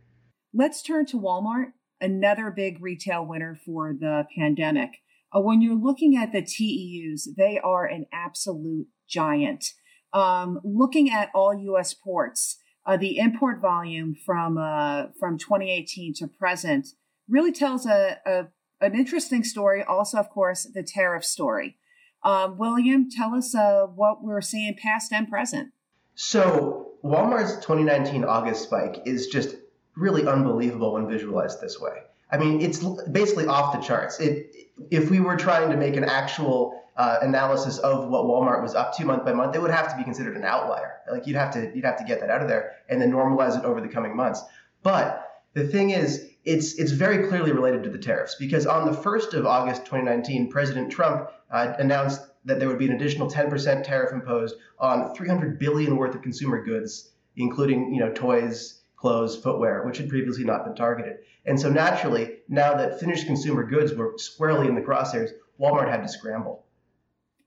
Let's 0.55 0.83
turn 0.83 1.05
to 1.07 1.21
Walmart, 1.21 1.73
another 2.01 2.51
big 2.51 2.83
retail 2.83 3.25
winner 3.25 3.59
for 3.67 3.93
the 3.93 4.27
pandemic. 4.37 5.03
Uh, 5.35 5.41
when 5.41 5.61
you're 5.61 5.75
looking 5.75 6.17
at 6.17 6.33
the 6.33 6.41
TEUs, 6.41 7.35
they 7.37 7.59
are 7.59 7.85
an 7.85 8.07
absolute 8.13 8.87
giant. 9.07 9.73
Um, 10.13 10.61
looking 10.65 11.11
at 11.11 11.31
all 11.35 11.55
U.S. 11.55 11.93
ports, 11.93 12.57
uh, 12.87 12.97
the 12.97 13.19
import 13.19 13.61
volume 13.61 14.15
from 14.15 14.57
uh, 14.57 15.09
from 15.21 15.37
2018 15.37 16.15
to 16.15 16.27
present 16.27 16.89
really 17.29 17.53
tells 17.53 17.85
a, 17.85 18.17
a, 18.25 18.47
an 18.81 18.95
interesting 18.95 19.45
story. 19.45 19.83
Also, 19.83 20.17
of 20.17 20.31
course, 20.31 20.67
the 20.73 20.83
tariff 20.83 21.27
story. 21.27 21.77
Um, 22.25 22.57
William, 22.57 23.11
tell 23.11 23.35
us 23.35 23.55
uh, 23.55 23.83
what 23.83 24.25
we're 24.25 24.41
seeing 24.41 24.75
past 24.75 25.13
and 25.13 25.29
present. 25.29 25.73
So, 26.15 26.93
Walmart's 27.05 27.57
2019 27.57 28.25
August 28.25 28.63
spike 28.63 29.03
is 29.05 29.27
just 29.27 29.57
really 29.99 30.27
unbelievable 30.27 30.95
when 30.95 31.09
visualized 31.09 31.61
this 31.61 31.81
way. 31.81 32.03
I 32.31 32.39
mean, 32.39 32.61
it's 32.61 32.79
basically 33.11 33.47
off 33.47 33.73
the 33.73 33.81
charts. 33.81 34.21
It, 34.21 34.55
if 34.91 35.11
we 35.11 35.21
were 35.21 35.37
trying 35.37 35.71
to 35.71 35.77
make 35.77 35.97
an 35.97 36.05
actual 36.05 36.83
uh, 36.97 37.19
analysis 37.23 37.79
of 37.79 38.09
what 38.09 38.25
Walmart 38.25 38.63
was 38.63 38.75
up 38.75 38.95
to 38.97 39.05
month 39.05 39.25
by 39.25 39.33
month, 39.33 39.55
it 39.55 39.63
would 39.63 39.71
have 39.71 39.91
to 39.91 39.97
be 39.97 40.05
considered 40.05 40.37
an 40.37 40.45
outlier. 40.45 40.97
Like 41.11 41.27
you'd 41.27 41.37
have 41.37 41.53
to 41.55 41.71
you'd 41.75 41.85
have 41.85 41.97
to 41.99 42.05
get 42.05 42.21
that 42.21 42.31
out 42.31 42.43
of 42.43 42.49
there 42.49 42.73
and 42.89 43.01
then 43.01 43.11
normalize 43.11 43.59
it 43.59 43.65
over 43.65 43.81
the 43.81 43.89
coming 43.89 44.15
months. 44.15 44.43
But 44.83 45.25
the 45.55 45.67
thing 45.67 45.91
is, 45.91 46.29
it's 46.45 46.75
it's 46.79 46.93
very 46.93 47.29
clearly 47.29 47.53
related 47.53 47.83
to 47.85 47.91
the 47.91 47.99
tariffs 47.99 48.35
because 48.35 48.67
on 48.67 48.87
the 48.87 48.93
first 48.93 49.33
of 49.35 49.47
August 49.47 49.85
2019, 49.85 50.51
President 50.51 50.91
Trump 50.91 51.31
uh, 51.51 51.75
announced 51.79 52.21
that 52.45 52.59
there 52.59 52.69
would 52.69 52.79
be 52.79 52.87
an 52.87 52.93
additional 52.93 53.31
10% 53.31 53.85
tariff 53.85 54.13
imposed 54.13 54.57
on 54.79 55.15
300 55.15 55.59
billion 55.59 55.97
worth 55.97 56.15
of 56.15 56.23
consumer 56.23 56.65
goods, 56.65 57.11
including 57.37 57.95
you 57.95 58.01
know 58.01 58.11
toys, 58.13 58.78
clothes, 58.99 59.37
footwear, 59.37 59.85
which 59.85 59.99
had 59.99 60.09
previously 60.09 60.45
not 60.45 60.65
been 60.65 60.75
targeted. 60.75 61.19
And 61.47 61.59
so 61.59 61.71
naturally, 61.71 62.39
now 62.49 62.75
that 62.75 63.01
finished 63.01 63.27
consumer 63.27 63.65
goods 63.65 63.95
were 63.95 64.15
squarely 64.17 64.67
in 64.67 64.75
the 64.75 64.81
crosshairs, 64.81 65.31
Walmart 65.61 65.91
had 65.91 66.03
to 66.03 66.09
scramble. 66.09 66.65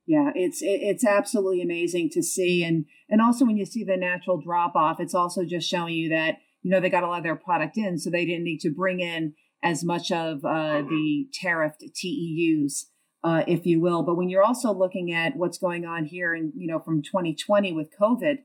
Yeah, 0.07 0.31
it's 0.33 0.59
it's 0.61 1.05
absolutely 1.05 1.61
amazing 1.61 2.09
to 2.13 2.23
see, 2.23 2.63
and 2.63 2.85
and 3.07 3.21
also 3.21 3.45
when 3.45 3.55
you 3.55 3.65
see 3.65 3.83
the 3.83 3.95
natural 3.95 4.41
drop 4.41 4.75
off, 4.75 4.99
it's 4.99 5.13
also 5.13 5.45
just 5.45 5.69
showing 5.69 5.93
you 5.93 6.09
that 6.09 6.37
you 6.63 6.71
know 6.71 6.79
they 6.79 6.89
got 6.89 7.03
a 7.03 7.07
lot 7.07 7.19
of 7.19 7.23
their 7.23 7.35
product 7.35 7.77
in, 7.77 7.97
so 7.99 8.09
they 8.09 8.25
didn't 8.25 8.43
need 8.43 8.59
to 8.61 8.71
bring 8.71 8.99
in 8.99 9.35
as 9.63 9.83
much 9.83 10.11
of 10.11 10.43
uh, 10.43 10.81
the 10.81 11.27
tariffed 11.31 11.83
TEUs, 11.93 12.85
uh, 13.23 13.43
if 13.47 13.65
you 13.65 13.79
will. 13.79 14.01
But 14.01 14.15
when 14.15 14.27
you're 14.27 14.43
also 14.43 14.73
looking 14.73 15.13
at 15.13 15.37
what's 15.37 15.59
going 15.59 15.85
on 15.85 16.05
here, 16.05 16.33
and 16.33 16.51
you 16.57 16.67
know 16.67 16.79
from 16.79 17.03
2020 17.03 17.71
with 17.71 17.95
COVID, 17.97 18.39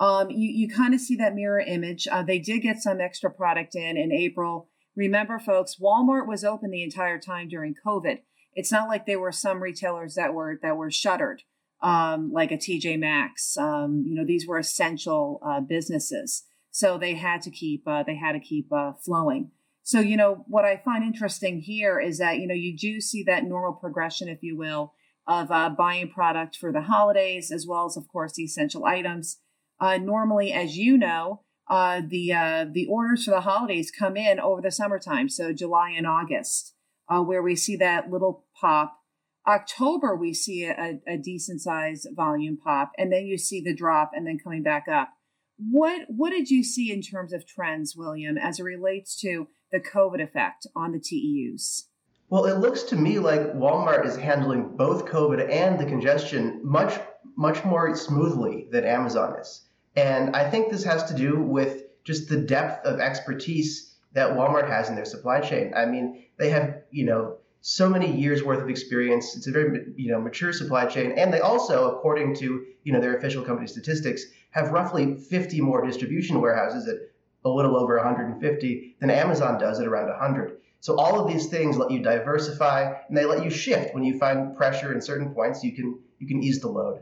um, 0.00 0.30
you, 0.30 0.50
you 0.50 0.68
kind 0.68 0.94
of 0.94 1.00
see 1.00 1.16
that 1.16 1.34
mirror 1.34 1.60
image. 1.60 2.08
Uh, 2.10 2.22
they 2.22 2.38
did 2.38 2.60
get 2.60 2.82
some 2.82 3.00
extra 3.00 3.30
product 3.30 3.74
in 3.74 3.96
in 3.96 4.12
April. 4.12 4.68
Remember, 4.96 5.38
folks, 5.38 5.76
Walmart 5.80 6.26
was 6.26 6.44
open 6.44 6.70
the 6.70 6.82
entire 6.82 7.18
time 7.18 7.48
during 7.48 7.74
COVID. 7.74 8.18
It's 8.54 8.72
not 8.72 8.88
like 8.88 9.06
there 9.06 9.20
were 9.20 9.32
some 9.32 9.62
retailers 9.62 10.14
that 10.14 10.34
were 10.34 10.58
that 10.62 10.76
were 10.76 10.90
shuttered, 10.90 11.42
um, 11.82 12.32
like 12.32 12.52
a 12.52 12.56
TJ 12.56 12.98
Maxx. 12.98 13.56
Um, 13.56 14.04
you 14.06 14.14
know, 14.14 14.24
these 14.24 14.46
were 14.46 14.58
essential 14.58 15.40
uh, 15.46 15.60
businesses, 15.60 16.44
so 16.70 16.98
they 16.98 17.14
had 17.14 17.42
to 17.42 17.50
keep 17.50 17.86
uh, 17.86 18.02
they 18.04 18.16
had 18.16 18.32
to 18.32 18.40
keep 18.40 18.72
uh, 18.72 18.92
flowing. 19.04 19.50
So, 19.82 20.00
you 20.00 20.16
know, 20.16 20.44
what 20.48 20.64
I 20.64 20.80
find 20.82 21.04
interesting 21.04 21.60
here 21.60 22.00
is 22.00 22.18
that 22.18 22.38
you 22.38 22.46
know 22.46 22.54
you 22.54 22.76
do 22.76 23.00
see 23.00 23.22
that 23.24 23.44
normal 23.44 23.74
progression, 23.74 24.28
if 24.28 24.42
you 24.42 24.56
will, 24.56 24.92
of 25.26 25.50
uh, 25.50 25.70
buying 25.70 26.10
product 26.10 26.56
for 26.56 26.72
the 26.72 26.82
holidays, 26.82 27.50
as 27.50 27.66
well 27.66 27.86
as, 27.86 27.96
of 27.96 28.08
course, 28.08 28.34
the 28.34 28.44
essential 28.44 28.84
items. 28.84 29.38
Uh, 29.80 29.98
normally, 29.98 30.52
as 30.52 30.76
you 30.76 30.96
know, 30.96 31.42
uh, 31.68 32.02
the 32.06 32.32
uh, 32.32 32.66
the 32.70 32.86
orders 32.86 33.24
for 33.24 33.30
the 33.30 33.40
holidays 33.40 33.90
come 33.90 34.16
in 34.16 34.38
over 34.38 34.60
the 34.60 34.70
summertime, 34.70 35.28
so 35.28 35.52
July 35.52 35.90
and 35.96 36.06
August, 36.06 36.74
uh, 37.08 37.20
where 37.20 37.42
we 37.42 37.56
see 37.56 37.76
that 37.76 38.10
little 38.10 38.44
pop. 38.60 38.98
October, 39.46 40.16
we 40.16 40.32
see 40.32 40.64
a, 40.64 41.00
a 41.06 41.18
decent 41.18 41.60
size 41.60 42.06
volume 42.14 42.56
pop, 42.56 42.92
and 42.96 43.12
then 43.12 43.26
you 43.26 43.36
see 43.36 43.60
the 43.60 43.74
drop, 43.74 44.10
and 44.14 44.26
then 44.26 44.38
coming 44.42 44.62
back 44.62 44.86
up. 44.88 45.10
What 45.56 46.02
what 46.08 46.30
did 46.30 46.50
you 46.50 46.62
see 46.62 46.92
in 46.92 47.02
terms 47.02 47.32
of 47.32 47.46
trends, 47.46 47.94
William, 47.96 48.36
as 48.36 48.60
it 48.60 48.64
relates 48.64 49.18
to 49.20 49.48
the 49.72 49.80
COVID 49.80 50.22
effect 50.22 50.66
on 50.76 50.92
the 50.92 50.98
TEUs? 50.98 51.84
Well, 52.28 52.46
it 52.46 52.58
looks 52.58 52.82
to 52.84 52.96
me 52.96 53.18
like 53.18 53.54
Walmart 53.54 54.06
is 54.06 54.16
handling 54.16 54.76
both 54.76 55.06
COVID 55.06 55.48
and 55.50 55.78
the 55.78 55.84
congestion 55.84 56.60
much 56.64 56.98
much 57.36 57.64
more 57.64 57.94
smoothly 57.96 58.68
than 58.70 58.84
Amazon 58.84 59.38
is. 59.40 59.62
And 59.96 60.34
I 60.34 60.48
think 60.50 60.70
this 60.70 60.84
has 60.84 61.04
to 61.04 61.14
do 61.14 61.38
with 61.38 61.84
just 62.04 62.28
the 62.28 62.36
depth 62.36 62.84
of 62.86 63.00
expertise 63.00 63.94
that 64.12 64.36
Walmart 64.36 64.68
has 64.68 64.88
in 64.88 64.94
their 64.94 65.04
supply 65.04 65.40
chain. 65.40 65.72
I 65.74 65.86
mean, 65.86 66.24
they 66.36 66.50
have, 66.50 66.82
you 66.90 67.04
know, 67.04 67.38
so 67.60 67.88
many 67.88 68.10
years 68.14 68.42
worth 68.42 68.60
of 68.60 68.68
experience. 68.68 69.36
It's 69.36 69.46
a 69.46 69.50
very, 69.50 69.86
you 69.96 70.12
know, 70.12 70.20
mature 70.20 70.52
supply 70.52 70.86
chain. 70.86 71.12
And 71.12 71.32
they 71.32 71.40
also, 71.40 71.96
according 71.96 72.34
to, 72.36 72.64
you 72.82 72.92
know, 72.92 73.00
their 73.00 73.16
official 73.16 73.42
company 73.42 73.66
statistics, 73.66 74.24
have 74.50 74.70
roughly 74.70 75.16
50 75.16 75.60
more 75.60 75.84
distribution 75.84 76.40
warehouses 76.40 76.86
at 76.86 76.96
a 77.44 77.48
little 77.48 77.76
over 77.76 77.96
150 77.96 78.96
than 79.00 79.10
Amazon 79.10 79.58
does 79.58 79.80
at 79.80 79.86
around 79.86 80.08
100. 80.08 80.58
So 80.80 80.96
all 80.96 81.18
of 81.18 81.32
these 81.32 81.46
things 81.46 81.78
let 81.78 81.90
you 81.90 82.02
diversify 82.02 82.92
and 83.08 83.16
they 83.16 83.24
let 83.24 83.42
you 83.42 83.50
shift 83.50 83.94
when 83.94 84.04
you 84.04 84.18
find 84.18 84.54
pressure 84.54 84.92
in 84.92 85.00
certain 85.00 85.34
points, 85.34 85.64
you 85.64 85.72
can 85.72 85.98
you 86.18 86.26
can 86.26 86.42
ease 86.42 86.60
the 86.60 86.68
load. 86.68 87.00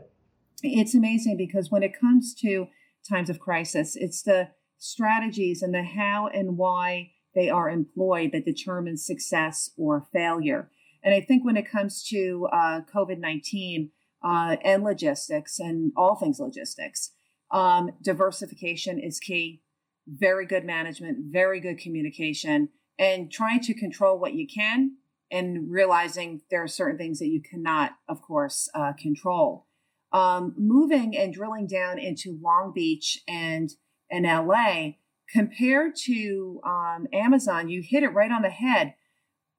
It's 0.61 0.95
amazing 0.95 1.37
because 1.37 1.71
when 1.71 1.83
it 1.83 1.99
comes 1.99 2.33
to 2.35 2.67
times 3.09 3.29
of 3.29 3.39
crisis, 3.39 3.95
it's 3.95 4.21
the 4.21 4.49
strategies 4.77 5.61
and 5.61 5.73
the 5.73 5.83
how 5.83 6.27
and 6.27 6.57
why 6.57 7.11
they 7.35 7.49
are 7.49 7.69
employed 7.69 8.31
that 8.31 8.45
determines 8.45 9.05
success 9.05 9.71
or 9.77 10.07
failure. 10.13 10.69
And 11.03 11.13
I 11.13 11.21
think 11.21 11.43
when 11.43 11.57
it 11.57 11.69
comes 11.69 12.03
to 12.09 12.47
uh, 12.51 12.81
COVID 12.93 13.19
19, 13.19 13.91
uh, 14.23 14.55
and 14.63 14.83
logistics 14.83 15.59
and 15.59 15.91
all 15.97 16.15
things 16.15 16.39
logistics. 16.39 17.11
Um, 17.51 17.91
diversification 18.01 18.99
is 18.99 19.19
key. 19.19 19.61
Very 20.07 20.45
good 20.45 20.65
management, 20.65 21.31
very 21.31 21.59
good 21.59 21.77
communication, 21.77 22.69
and 22.97 23.31
trying 23.31 23.61
to 23.61 23.73
control 23.73 24.17
what 24.17 24.33
you 24.33 24.47
can 24.47 24.97
and 25.31 25.71
realizing 25.71 26.41
there 26.49 26.63
are 26.63 26.67
certain 26.67 26.97
things 26.97 27.19
that 27.19 27.27
you 27.27 27.41
cannot, 27.41 27.91
of 28.07 28.21
course, 28.21 28.69
uh, 28.75 28.93
control. 28.93 29.67
Um, 30.13 30.53
moving 30.57 31.17
and 31.17 31.33
drilling 31.33 31.65
down 31.65 31.97
into 31.97 32.39
Long 32.41 32.71
Beach 32.73 33.19
and 33.27 33.71
and 34.11 34.25
LA 34.25 34.91
compared 35.33 35.95
to 35.95 36.61
um, 36.63 37.07
Amazon, 37.11 37.67
you 37.67 37.81
hit 37.81 38.03
it 38.03 38.09
right 38.09 38.31
on 38.31 38.43
the 38.43 38.49
head. 38.49 38.93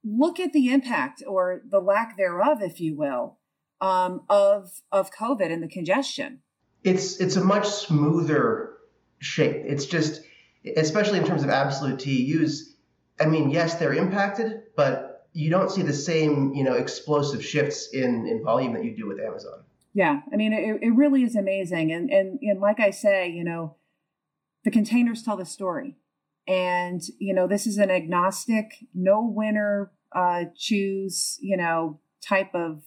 Look 0.05 0.39
at 0.39 0.53
the 0.53 0.73
impact 0.73 1.23
or 1.27 1.63
the 1.69 1.81
lack 1.81 2.17
thereof, 2.17 2.63
if 2.63 2.81
you 2.81 2.95
will, 2.95 3.39
um, 3.81 4.23
of 4.29 4.71
of 4.93 5.11
COVID 5.11 5.53
and 5.53 5.63
the 5.63 5.69
congestion. 5.69 6.41
It's 6.85 7.21
it's 7.21 7.37
a 7.37 7.45
much 7.45 7.67
smoother 7.67 8.75
shape. 9.19 9.63
It's 9.67 9.87
just, 9.87 10.21
especially 10.77 11.19
in 11.19 11.25
terms 11.25 11.43
of 11.43 11.51
absolute 11.51 11.99
TEUs. 11.99 12.75
I 13.19 13.27
mean, 13.27 13.51
yes, 13.51 13.77
they're 13.77 13.95
impacted, 13.95 14.63
but 14.77 15.27
you 15.33 15.51
don't 15.51 15.71
see 15.71 15.83
the 15.83 15.95
same 15.95 16.55
you 16.55 16.65
know 16.65 16.75
explosive 16.75 17.45
shifts 17.45 17.89
in 17.93 18.27
in 18.27 18.45
volume 18.45 18.75
that 18.75 18.85
you 18.85 18.95
do 18.95 19.09
with 19.09 19.19
Amazon. 19.19 19.65
Yeah, 19.95 20.23
I 20.33 20.37
mean, 20.37 20.53
it, 20.53 20.83
it 20.83 20.91
really 20.91 21.23
is 21.23 21.37
amazing, 21.37 21.93
and 21.93 22.11
and 22.11 22.39
and 22.43 22.61
like 22.61 22.81
I 22.81 22.91
say, 22.91 23.31
you 23.31 23.45
know, 23.45 23.77
the 24.65 24.71
containers 24.73 25.23
tell 25.23 25.37
the 25.37 25.47
story, 25.47 25.97
and 26.49 27.01
you 27.21 27.33
know, 27.33 27.47
this 27.47 27.65
is 27.67 27.79
an 27.79 27.93
agnostic, 27.93 28.73
no 28.93 29.23
winner 29.25 29.93
uh, 30.15 30.45
choose, 30.57 31.39
you 31.41 31.57
know, 31.57 32.01
type 32.27 32.55
of 32.55 32.83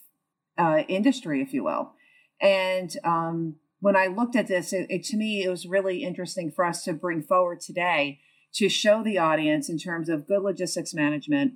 uh, 0.58 0.84
industry, 0.88 1.42
if 1.42 1.54
you 1.54 1.64
will. 1.64 1.94
And 2.42 2.96
um, 3.04 3.56
when 3.80 3.96
I 3.96 4.08
looked 4.08 4.36
at 4.36 4.48
this, 4.48 4.74
it, 4.74 4.88
it, 4.90 5.04
to 5.06 5.18
me, 5.18 5.44
it 5.44 5.50
was 5.50 5.66
really 5.66 6.04
interesting 6.04 6.52
for 6.52 6.66
us 6.66 6.84
to 6.84 6.94
bring 6.94 7.22
forward 7.22 7.62
today 7.62 8.20
to 8.56 8.70
show 8.70 9.04
the 9.04 9.18
audience 9.18 9.70
in 9.70 9.78
terms 9.78 10.10
of 10.10 10.28
good 10.28 10.42
logistics 10.42 10.94
management, 10.94 11.54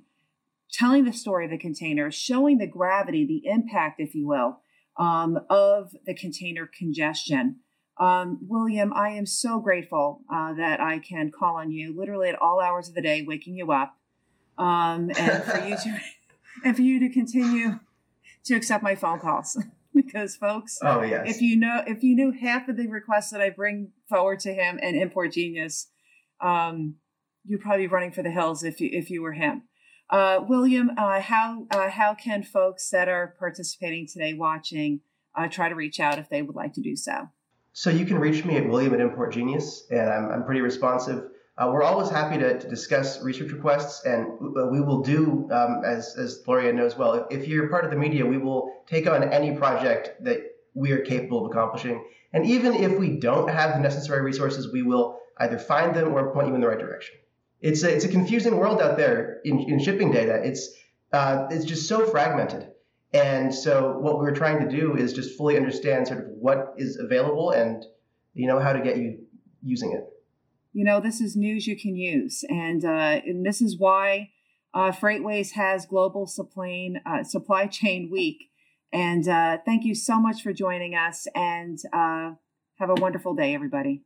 telling 0.70 1.04
the 1.04 1.12
story 1.12 1.46
of 1.46 1.50
the 1.50 1.58
container, 1.58 2.10
showing 2.10 2.58
the 2.58 2.66
gravity, 2.66 3.26
the 3.26 3.48
impact, 3.50 3.98
if 3.98 4.14
you 4.14 4.26
will, 4.26 4.60
um, 4.96 5.38
of 5.48 5.94
the 6.06 6.14
container 6.14 6.66
congestion. 6.66 7.56
Um, 7.98 8.38
William, 8.42 8.92
I 8.92 9.10
am 9.10 9.26
so 9.26 9.60
grateful 9.60 10.22
uh, 10.32 10.54
that 10.54 10.80
I 10.80 10.98
can 10.98 11.30
call 11.30 11.56
on 11.56 11.70
you 11.70 11.94
literally 11.96 12.28
at 12.28 12.40
all 12.40 12.60
hours 12.60 12.88
of 12.88 12.94
the 12.94 13.02
day, 13.02 13.22
waking 13.22 13.54
you 13.54 13.70
up, 13.72 13.96
um, 14.58 15.10
and 15.16 15.44
for 15.44 15.66
you 15.66 15.76
to 15.76 16.00
and 16.64 16.76
for 16.76 16.82
you 16.82 17.00
to 17.00 17.08
continue 17.10 17.80
to 18.44 18.54
accept 18.54 18.82
my 18.82 18.94
phone 18.94 19.20
calls. 19.20 19.58
Because 19.94 20.36
folks 20.36 20.78
oh 20.82 21.02
yes. 21.02 21.36
if 21.36 21.42
you 21.42 21.54
know 21.54 21.82
if 21.86 22.02
you 22.02 22.16
knew 22.16 22.30
half 22.30 22.66
of 22.66 22.78
the 22.78 22.86
requests 22.86 23.28
that 23.28 23.42
i 23.42 23.50
bring 23.50 23.92
forward 24.08 24.40
to 24.40 24.54
him 24.54 24.78
and 24.82 24.96
import 24.96 25.32
genius 25.32 25.88
um, 26.40 26.94
you'd 27.44 27.60
probably 27.60 27.82
be 27.82 27.92
running 27.92 28.10
for 28.10 28.22
the 28.22 28.30
hills 28.30 28.64
if 28.64 28.80
you 28.80 28.88
if 28.90 29.10
you 29.10 29.20
were 29.20 29.32
him 29.32 29.64
uh, 30.12 30.40
william 30.48 30.90
uh, 30.96 31.20
how 31.20 31.66
uh, 31.70 31.88
how 31.90 32.14
can 32.14 32.42
folks 32.42 32.90
that 32.90 33.08
are 33.08 33.34
participating 33.38 34.06
today 34.06 34.34
watching 34.34 35.00
uh, 35.34 35.48
try 35.48 35.68
to 35.68 35.74
reach 35.74 35.98
out 35.98 36.18
if 36.18 36.28
they 36.28 36.42
would 36.42 36.56
like 36.56 36.72
to 36.72 36.80
do 36.80 36.94
so 36.94 37.28
so 37.72 37.90
you 37.90 38.06
can 38.06 38.18
reach 38.18 38.44
me 38.44 38.56
at 38.56 38.68
william 38.68 38.94
at 38.94 39.00
import 39.00 39.32
genius 39.32 39.86
and 39.90 40.08
i'm, 40.08 40.30
I'm 40.30 40.44
pretty 40.44 40.60
responsive 40.60 41.24
uh, 41.58 41.70
we're 41.70 41.82
always 41.82 42.08
happy 42.08 42.38
to, 42.38 42.58
to, 42.58 42.66
discuss 42.66 43.22
research 43.22 43.52
requests, 43.52 44.06
and 44.06 44.26
we 44.40 44.80
will 44.80 45.02
do, 45.02 45.46
um, 45.52 45.82
as, 45.84 46.16
as 46.16 46.42
Lori 46.46 46.66
Ann 46.70 46.76
knows 46.76 46.96
well, 46.96 47.26
if 47.30 47.46
you're 47.46 47.68
part 47.68 47.84
of 47.84 47.90
the 47.90 47.96
media, 47.96 48.24
we 48.24 48.38
will 48.38 48.72
take 48.86 49.06
on 49.06 49.22
any 49.24 49.54
project 49.54 50.24
that 50.24 50.38
we 50.74 50.92
are 50.92 51.00
capable 51.00 51.44
of 51.44 51.50
accomplishing. 51.50 52.02
And 52.32 52.46
even 52.46 52.74
if 52.74 52.98
we 52.98 53.18
don't 53.18 53.50
have 53.50 53.74
the 53.74 53.80
necessary 53.80 54.22
resources, 54.22 54.72
we 54.72 54.82
will 54.82 55.18
either 55.38 55.58
find 55.58 55.94
them 55.94 56.14
or 56.14 56.32
point 56.32 56.48
you 56.48 56.54
in 56.54 56.60
the 56.60 56.68
right 56.68 56.78
direction. 56.78 57.16
It's 57.62 57.82
a, 57.82 57.94
it's 57.94 58.04
a 58.04 58.08
confusing 58.08 58.56
world 58.56 58.82
out 58.82 58.96
there 58.96 59.40
in, 59.44 59.60
in 59.60 59.78
shipping 59.78 60.10
data. 60.10 60.40
It's, 60.44 60.68
uh, 61.12 61.46
it's 61.50 61.64
just 61.64 61.88
so 61.88 62.06
fragmented. 62.06 62.68
And 63.14 63.54
so 63.54 63.98
what 63.98 64.18
we're 64.18 64.34
trying 64.34 64.68
to 64.68 64.68
do 64.68 64.96
is 64.96 65.12
just 65.12 65.36
fully 65.36 65.56
understand 65.56 66.08
sort 66.08 66.20
of 66.20 66.26
what 66.28 66.74
is 66.76 66.98
available 66.98 67.50
and 67.50 67.84
you 68.34 68.46
know 68.46 68.58
how 68.58 68.72
to 68.72 68.80
get 68.80 68.96
you 68.96 69.18
using 69.62 69.92
it 69.92 70.12
you 70.72 70.84
know, 70.84 71.00
this 71.00 71.20
is 71.20 71.36
news 71.36 71.66
you 71.66 71.78
can 71.78 71.96
use. 71.96 72.44
And, 72.48 72.84
uh, 72.84 73.20
and 73.26 73.44
this 73.44 73.60
is 73.60 73.78
why 73.78 74.30
uh, 74.74 74.90
FreightWaves 74.90 75.52
has 75.52 75.86
Global 75.86 76.26
Supply, 76.26 76.90
uh, 77.04 77.22
Supply 77.24 77.66
Chain 77.66 78.08
Week. 78.10 78.50
And 78.92 79.26
uh, 79.28 79.58
thank 79.64 79.84
you 79.84 79.94
so 79.94 80.18
much 80.18 80.42
for 80.42 80.52
joining 80.52 80.94
us 80.94 81.26
and 81.34 81.78
uh, 81.92 82.32
have 82.78 82.90
a 82.90 82.94
wonderful 82.94 83.34
day, 83.34 83.54
everybody. 83.54 84.02